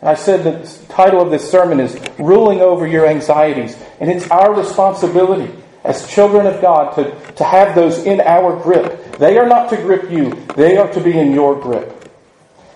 [0.00, 3.76] And I said the title of this sermon is Ruling Over Your Anxieties.
[4.00, 5.50] And it's our responsibility
[5.84, 9.18] as children of God to, to have those in our grip.
[9.18, 12.10] They are not to grip you, they are to be in your grip.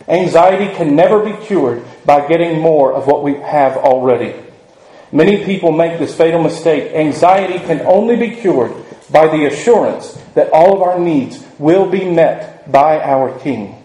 [0.06, 4.34] Anxiety can never be cured by getting more of what we have already.
[5.10, 6.92] Many people make this fatal mistake.
[6.94, 8.72] Anxiety can only be cured
[9.10, 13.82] by the assurance that all of our needs will be met by our King.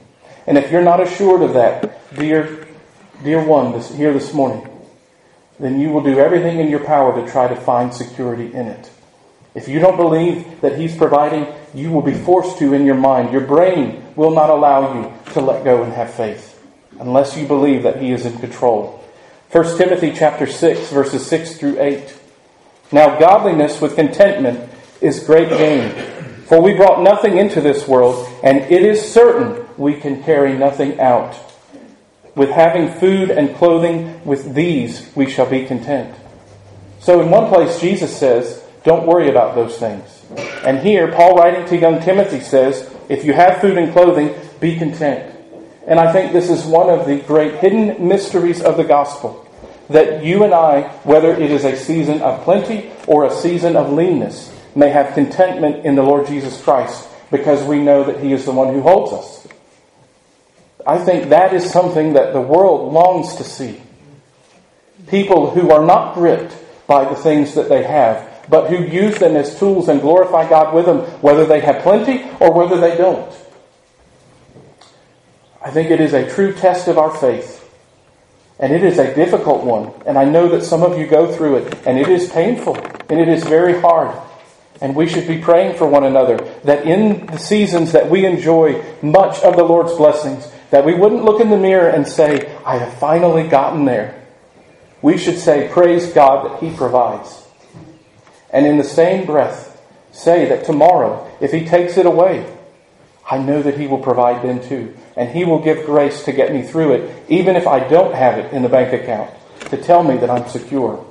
[0.47, 2.67] And if you're not assured of that, dear,
[3.23, 4.67] dear one this, here this morning,
[5.59, 8.91] then you will do everything in your power to try to find security in it.
[9.55, 13.31] If you don't believe that He's providing, you will be forced to in your mind.
[13.31, 16.49] Your brain will not allow you to let go and have faith
[16.99, 19.03] unless you believe that He is in control.
[19.51, 22.17] 1 Timothy chapter 6 verses 6 through 8.
[22.91, 24.69] Now godliness with contentment
[25.01, 25.91] is great gain.
[26.45, 30.99] For we brought nothing into this world, and it is certain we can carry nothing
[30.99, 31.35] out.
[32.35, 36.15] With having food and clothing, with these we shall be content.
[36.99, 40.25] So in one place Jesus says, don't worry about those things.
[40.63, 44.77] And here, Paul writing to young Timothy says, if you have food and clothing, be
[44.77, 45.35] content.
[45.87, 49.39] And I think this is one of the great hidden mysteries of the gospel
[49.89, 53.91] that you and I, whether it is a season of plenty or a season of
[53.91, 58.45] leanness, may have contentment in the Lord Jesus Christ because we know that He is
[58.45, 59.47] the one who holds us.
[60.85, 63.81] I think that is something that the world longs to see.
[65.07, 66.55] People who are not gripped
[66.87, 70.73] by the things that they have, but who use them as tools and glorify God
[70.73, 73.33] with them, whether they have plenty or whether they don't.
[75.63, 77.61] I think it is a true test of our faith.
[78.59, 79.91] And it is a difficult one.
[80.05, 81.87] And I know that some of you go through it.
[81.87, 82.77] And it is painful.
[83.09, 84.15] And it is very hard.
[84.81, 88.83] And we should be praying for one another that in the seasons that we enjoy
[89.01, 92.77] much of the Lord's blessings, that we wouldn't look in the mirror and say, I
[92.77, 94.21] have finally gotten there.
[95.01, 97.42] We should say, Praise God that He provides.
[98.53, 99.81] And in the same breath,
[100.11, 102.45] say that tomorrow, if He takes it away,
[103.29, 104.95] I know that He will provide then too.
[105.17, 108.37] And He will give grace to get me through it, even if I don't have
[108.37, 109.31] it in the bank account,
[109.71, 111.03] to tell me that I'm secure.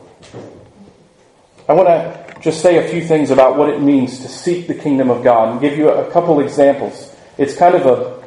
[1.68, 4.74] I want to just say a few things about what it means to seek the
[4.74, 7.14] kingdom of God and give you a couple examples.
[7.38, 8.22] It's kind of a,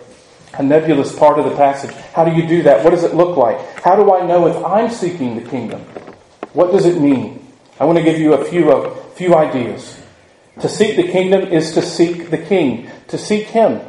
[0.58, 1.94] a nebulous part of the passage.
[2.14, 2.84] How do you do that?
[2.84, 3.60] What does it look like?
[3.82, 5.82] How do I know if I'm seeking the kingdom?
[6.54, 7.46] What does it mean?
[7.80, 10.02] I want to give you a few, a few ideas.
[10.62, 13.82] To seek the kingdom is to seek the king, to seek him.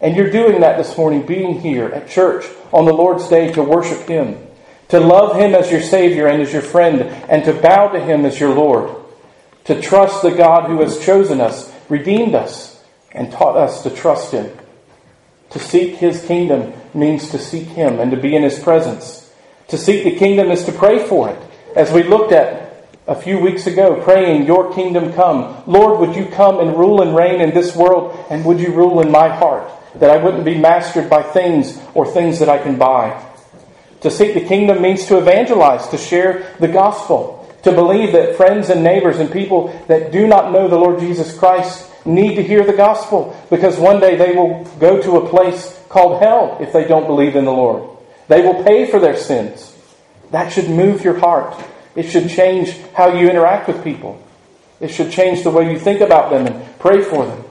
[0.00, 3.62] And you're doing that this morning, being here at church on the Lord's Day to
[3.62, 4.38] worship him,
[4.88, 8.24] to love him as your Savior and as your friend, and to bow to him
[8.24, 8.94] as your Lord,
[9.64, 14.32] to trust the God who has chosen us, redeemed us, and taught us to trust
[14.32, 14.50] him.
[15.50, 19.32] To seek his kingdom means to seek him and to be in his presence.
[19.68, 21.42] To seek the kingdom is to pray for it.
[21.74, 22.65] As we looked at
[23.06, 25.62] a few weeks ago praying, Your kingdom come.
[25.66, 29.00] Lord, would you come and rule and reign in this world, and would you rule
[29.00, 29.70] in my heart?
[29.96, 33.22] That I wouldn't be mastered by things or things that I can buy.
[34.02, 38.70] To seek the kingdom means to evangelize, to share the gospel, to believe that friends
[38.70, 42.64] and neighbors and people that do not know the Lord Jesus Christ need to hear
[42.64, 46.86] the gospel because one day they will go to a place called hell if they
[46.86, 47.88] don't believe in the Lord.
[48.28, 49.74] They will pay for their sins.
[50.30, 51.56] That should move your heart.
[51.96, 54.22] It should change how you interact with people.
[54.80, 57.42] It should change the way you think about them and pray for them.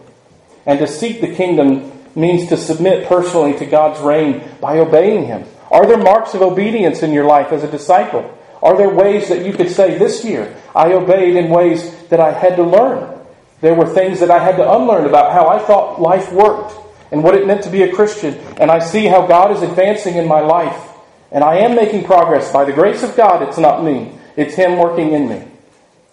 [0.66, 5.46] And to seek the kingdom means to submit personally to God's reign by obeying Him.
[5.72, 8.32] Are there marks of obedience in your life as a disciple?
[8.62, 12.32] Are there ways that you could say, This year I obeyed in ways that I
[12.32, 13.20] had to learn?
[13.62, 16.76] There were things that I had to unlearn about how I thought life worked
[17.12, 18.36] and what it meant to be a Christian.
[18.58, 20.92] And I see how God is advancing in my life.
[21.32, 23.42] And I am making progress by the grace of God.
[23.42, 24.18] It's not me.
[24.36, 25.44] It's Him working in me.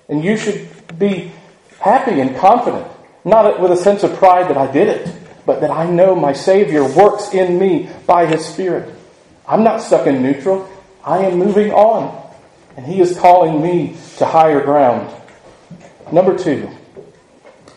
[0.08, 0.68] And you should
[0.98, 1.32] be
[1.80, 2.86] happy and confident,
[3.24, 5.14] not with a sense of pride that I did it,
[5.44, 8.94] but that I know my Savior works in me by His Spirit.
[9.46, 10.68] I'm not stuck in neutral.
[11.04, 12.20] I am moving on.
[12.76, 15.12] And He is calling me to higher ground.
[16.12, 16.70] Number two,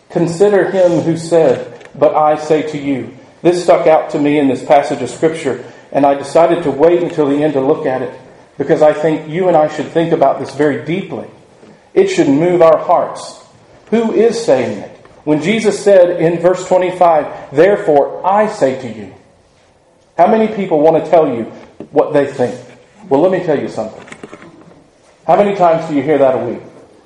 [0.09, 3.17] consider Him who said, But I say to you.
[3.41, 7.03] This stuck out to me in this passage of Scripture, and I decided to wait
[7.03, 8.19] until the end to look at it
[8.57, 11.27] because I think you and I should think about this very deeply.
[11.93, 13.43] It should move our hearts.
[13.89, 14.91] Who is saying it?
[15.23, 19.13] When Jesus said in verse 25, Therefore I say to you,
[20.17, 21.43] how many people want to tell you
[21.91, 22.59] what they think?
[23.09, 24.03] Well, let me tell you something.
[25.27, 26.61] How many times do you hear that a week?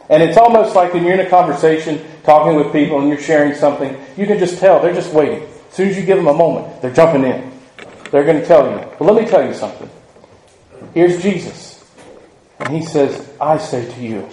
[0.09, 3.55] And it's almost like when you're in a conversation, talking with people, and you're sharing
[3.55, 5.43] something, you can just tell they're just waiting.
[5.69, 7.51] As soon as you give them a moment, they're jumping in.
[8.11, 8.77] They're going to tell you.
[8.99, 9.89] Well, let me tell you something.
[10.93, 11.85] Here's Jesus.
[12.59, 14.29] And he says, I say to you.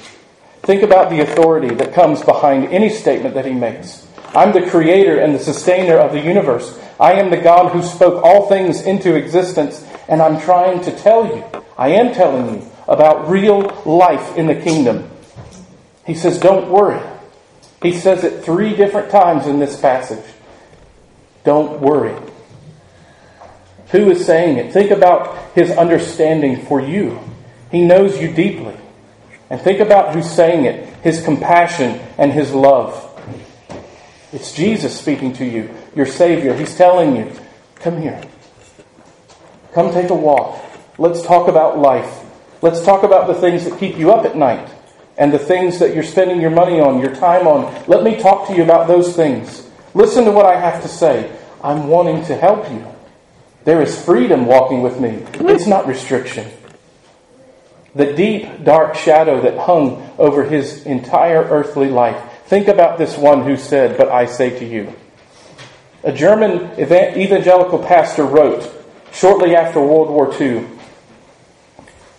[0.62, 4.07] Think about the authority that comes behind any statement that he makes.
[4.34, 6.78] I'm the creator and the sustainer of the universe.
[6.99, 11.26] I am the God who spoke all things into existence, and I'm trying to tell
[11.26, 11.44] you,
[11.78, 15.09] I am telling you about real life in the kingdom.
[16.07, 17.01] He says, Don't worry.
[17.82, 20.24] He says it three different times in this passage.
[21.44, 22.16] Don't worry.
[23.91, 24.72] Who is saying it?
[24.72, 27.20] Think about his understanding for you.
[27.70, 28.76] He knows you deeply.
[29.49, 33.03] And think about who's saying it his compassion and his love.
[34.32, 36.53] It's Jesus speaking to you, your Savior.
[36.53, 37.30] He's telling you,
[37.76, 38.20] come here.
[39.72, 40.61] Come take a walk.
[40.99, 42.24] Let's talk about life.
[42.61, 44.68] Let's talk about the things that keep you up at night
[45.16, 47.84] and the things that you're spending your money on, your time on.
[47.87, 49.68] Let me talk to you about those things.
[49.95, 51.30] Listen to what I have to say.
[51.62, 52.84] I'm wanting to help you.
[53.66, 55.26] There is freedom walking with me.
[55.52, 56.48] It's not restriction.
[57.96, 62.16] The deep, dark shadow that hung over his entire earthly life.
[62.44, 64.94] Think about this one who said, But I say to you.
[66.04, 68.72] A German evangelical pastor wrote
[69.12, 70.64] shortly after World War II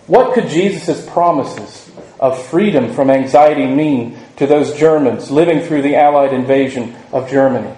[0.08, 1.90] What could Jesus' promises
[2.20, 7.74] of freedom from anxiety mean to those Germans living through the Allied invasion of Germany?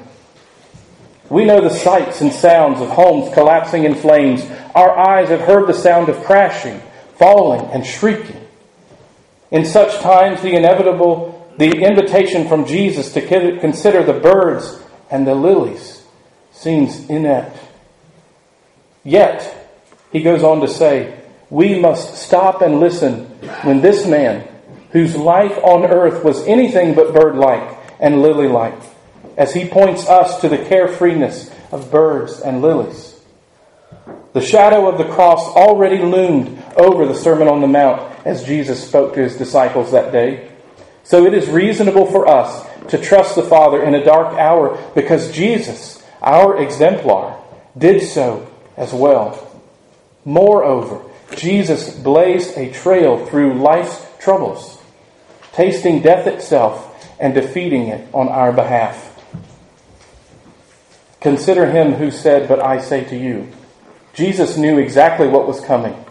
[1.30, 4.44] We know the sights and sounds of homes collapsing in flames.
[4.74, 6.82] Our eyes have heard the sound of crashing,
[7.18, 8.48] falling, and shrieking.
[9.52, 13.22] In such times, the inevitable, the invitation from Jesus to
[13.60, 16.04] consider the birds and the lilies
[16.52, 17.58] seems inept.
[19.04, 19.70] Yet,
[20.12, 21.20] he goes on to say,
[21.50, 23.26] we must stop and listen
[23.64, 24.48] when this man,
[24.92, 28.80] whose life on earth was anything but bird like and lily like,
[29.40, 33.16] as he points us to the carefreeness of birds and lilies.
[34.34, 38.86] The shadow of the cross already loomed over the Sermon on the Mount as Jesus
[38.86, 40.52] spoke to his disciples that day.
[41.04, 45.32] So it is reasonable for us to trust the Father in a dark hour because
[45.32, 47.42] Jesus, our exemplar,
[47.78, 49.62] did so as well.
[50.26, 51.02] Moreover,
[51.36, 54.82] Jesus blazed a trail through life's troubles,
[55.54, 56.86] tasting death itself
[57.20, 59.09] and defeating it on our behalf.
[61.22, 63.52] Consider him who said, But I say to you.
[64.14, 66.06] Jesus knew exactly what was coming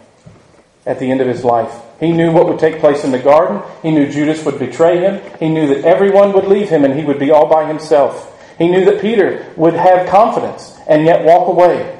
[0.85, 1.73] at the end of his life.
[1.99, 3.61] He knew what would take place in the garden.
[3.81, 5.21] He knew Judas would betray him.
[5.39, 8.25] He knew that everyone would leave him and he would be all by himself.
[8.57, 11.97] He knew that Peter would have confidence and yet walk away.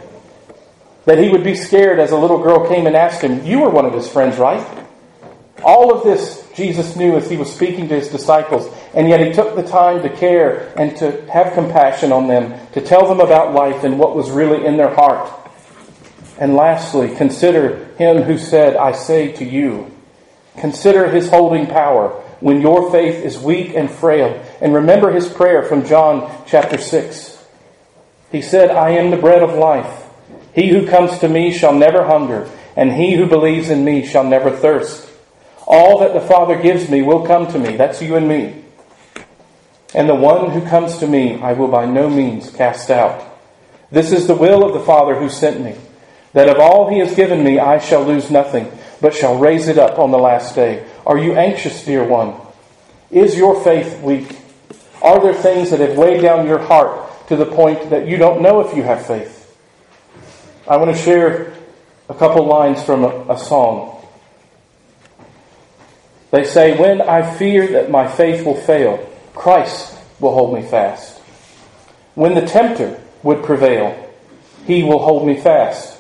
[1.05, 3.70] That he would be scared as a little girl came and asked him, You were
[3.70, 4.66] one of his friends, right?
[5.64, 9.32] All of this Jesus knew as he was speaking to his disciples, and yet he
[9.32, 13.53] took the time to care and to have compassion on them, to tell them about
[13.53, 15.32] life and what was really in their heart.
[16.38, 19.89] And lastly, consider him who said, I say to you.
[20.57, 22.10] Consider his holding power
[22.41, 24.45] when your faith is weak and frail.
[24.60, 27.41] And remember his prayer from John chapter 6.
[28.34, 30.03] He said, I am the bread of life.
[30.53, 34.26] He who comes to me shall never hunger, and he who believes in me shall
[34.26, 35.09] never thirst.
[35.70, 37.78] All that the Father gives me will come to me.
[37.78, 38.64] That's you and me.
[39.94, 43.24] And the one who comes to me I will by no means cast out.
[43.92, 45.76] This is the will of the Father who sent me,
[46.34, 49.78] that of all he has given me I shall lose nothing, but shall raise it
[49.78, 50.86] up on the last day.
[51.06, 52.36] Are you anxious, dear one?
[53.12, 54.38] Is your faith weak?
[55.02, 58.42] Are there things that have weighed down your heart to the point that you don't
[58.42, 59.36] know if you have faith?
[60.68, 61.54] I want to share
[62.10, 63.99] a couple lines from a, a song.
[66.32, 68.98] They say, When I fear that my faith will fail,
[69.34, 71.18] Christ will hold me fast.
[72.16, 74.10] When the tempter would prevail,
[74.66, 75.98] he will hold me fast.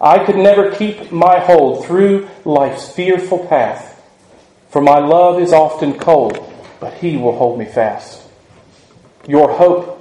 [0.00, 4.00] I could never keep my hold through life's fearful path,
[4.70, 6.38] for my love is often cold,
[6.80, 8.22] but he will hold me fast.
[9.26, 9.96] Your hope,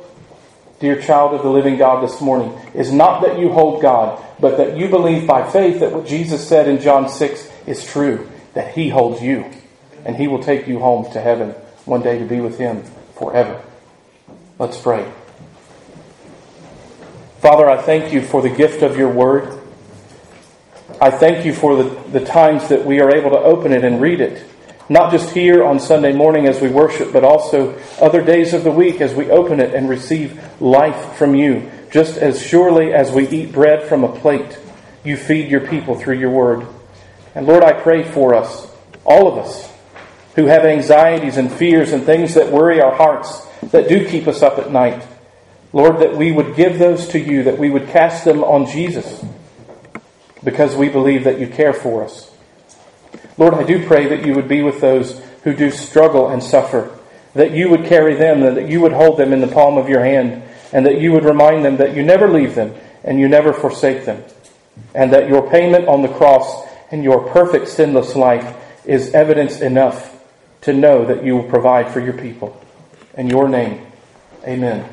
[0.80, 4.57] dear child of the living God, this morning is not that you hold God, but
[4.57, 8.74] that you believe by faith that what Jesus said in John 6 is true, that
[8.74, 9.45] he holds you
[10.08, 11.51] and He will take you home to heaven
[11.86, 12.82] one day to be with Him
[13.20, 13.62] forever.
[14.58, 15.12] Let's pray.
[17.39, 19.60] Father, I thank you for the gift of your word.
[20.99, 24.01] I thank you for the, the times that we are able to open it and
[24.01, 24.43] read it.
[24.89, 28.72] Not just here on Sunday morning as we worship, but also other days of the
[28.72, 31.70] week as we open it and receive life from you.
[31.91, 34.58] Just as surely as we eat bread from a plate,
[35.03, 36.66] you feed your people through your word.
[37.38, 38.67] And Lord, I pray for us,
[39.05, 39.71] all of us,
[40.35, 44.41] who have anxieties and fears and things that worry our hearts, that do keep us
[44.41, 45.05] up at night.
[45.71, 49.23] Lord, that we would give those to you, that we would cast them on Jesus,
[50.43, 52.31] because we believe that you care for us.
[53.38, 56.97] Lord, I do pray that you would be with those who do struggle and suffer,
[57.35, 60.03] that you would carry them, that you would hold them in the palm of your
[60.03, 60.41] hand,
[60.73, 62.73] and that you would remind them that you never leave them
[63.03, 64.23] and you never forsake them,
[64.95, 70.23] and that your payment on the cross and your perfect sinless life is evidence enough
[70.61, 72.59] to know that you will provide for your people.
[73.15, 73.85] In your name,
[74.43, 74.88] amen.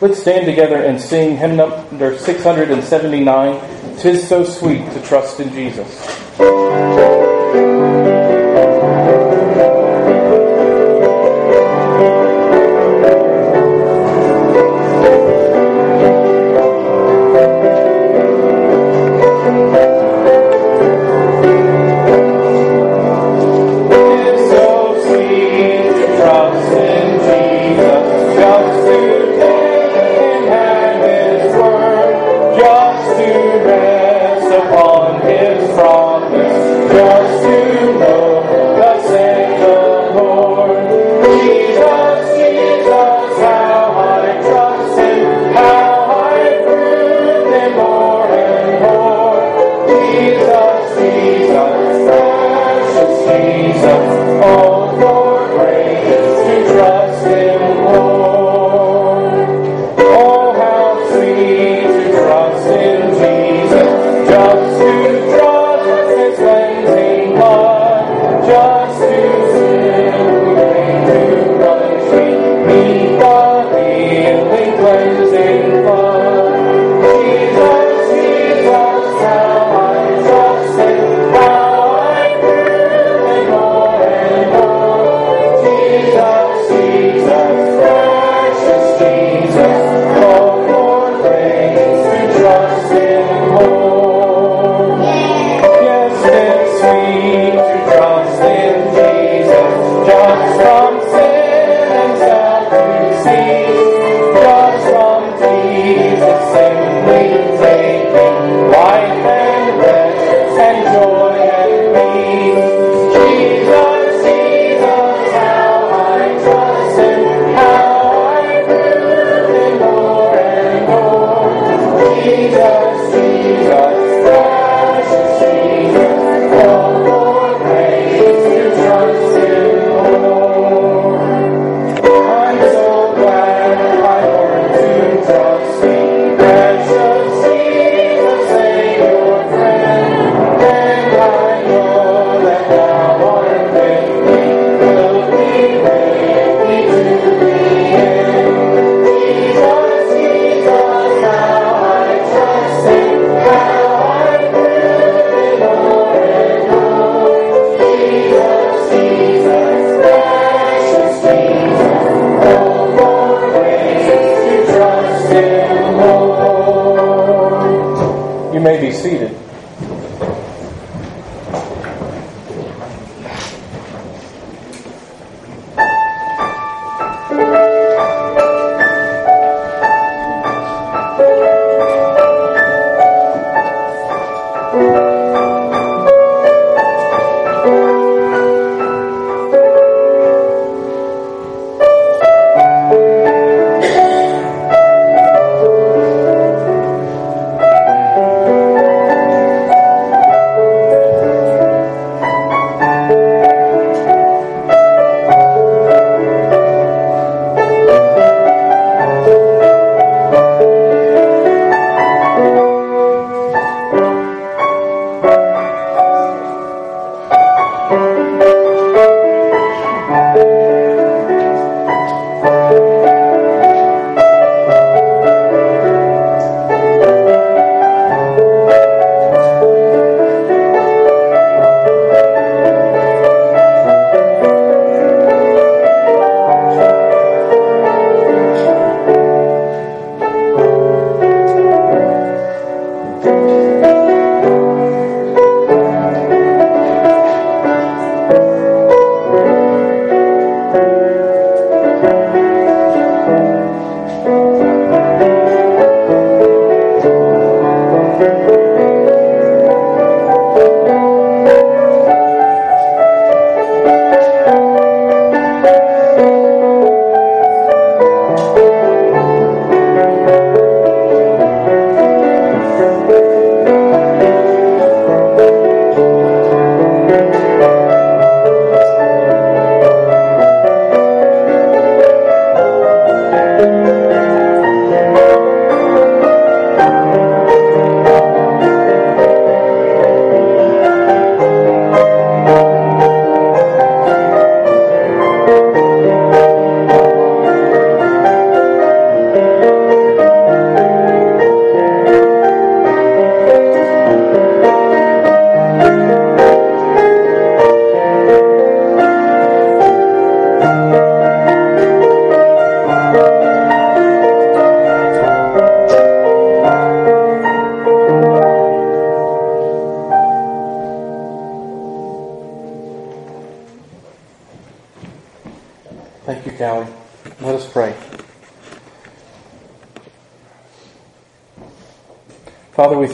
[0.00, 5.88] Let's stand together and sing hymn number 679, Tis So Sweet to Trust in Jesus.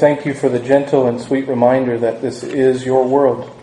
[0.00, 3.54] Thank you for the gentle and sweet reminder that this is your world.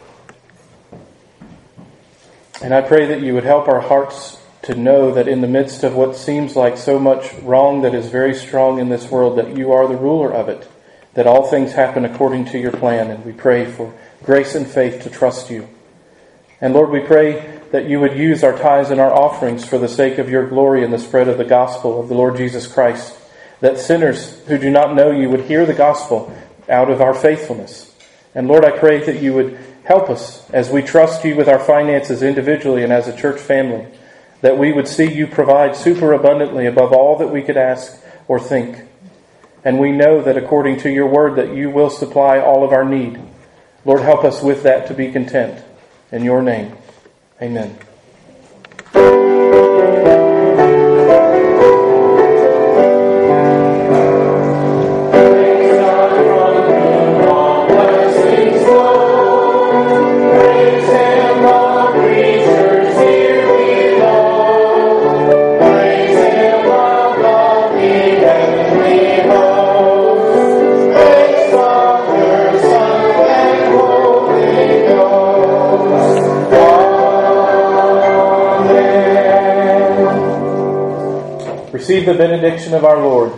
[2.62, 5.84] And I pray that you would help our hearts to know that in the midst
[5.84, 9.58] of what seems like so much wrong that is very strong in this world, that
[9.58, 10.70] you are the ruler of it,
[11.16, 13.10] that all things happen according to your plan.
[13.10, 13.92] And we pray for
[14.24, 15.68] grace and faith to trust you.
[16.62, 19.90] And Lord, we pray that you would use our tithes and our offerings for the
[19.90, 23.18] sake of your glory and the spread of the gospel of the Lord Jesus Christ.
[23.60, 26.36] That sinners who do not know you would hear the gospel
[26.70, 27.94] out of our faithfulness.
[28.34, 31.60] And Lord, I pray that you would help us as we trust you with our
[31.60, 33.88] finances individually and as a church family,
[34.42, 38.84] that we would see you provide superabundantly above all that we could ask or think.
[39.64, 42.86] And we know that according to your word that you will supply all of our
[42.86, 43.20] need.
[43.86, 45.64] Lord, help us with that to be content.
[46.12, 46.74] In your name,
[47.42, 47.87] amen.
[82.08, 83.34] The benediction of our Lord.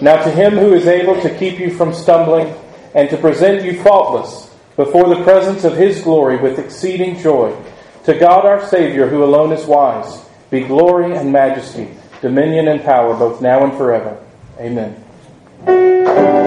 [0.00, 2.52] Now to him who is able to keep you from stumbling
[2.94, 7.56] and to present you faultless before the presence of his glory with exceeding joy,
[8.04, 11.88] to God our Savior, who alone is wise, be glory and majesty,
[12.20, 14.18] dominion and power, both now and forever.
[14.58, 16.41] Amen.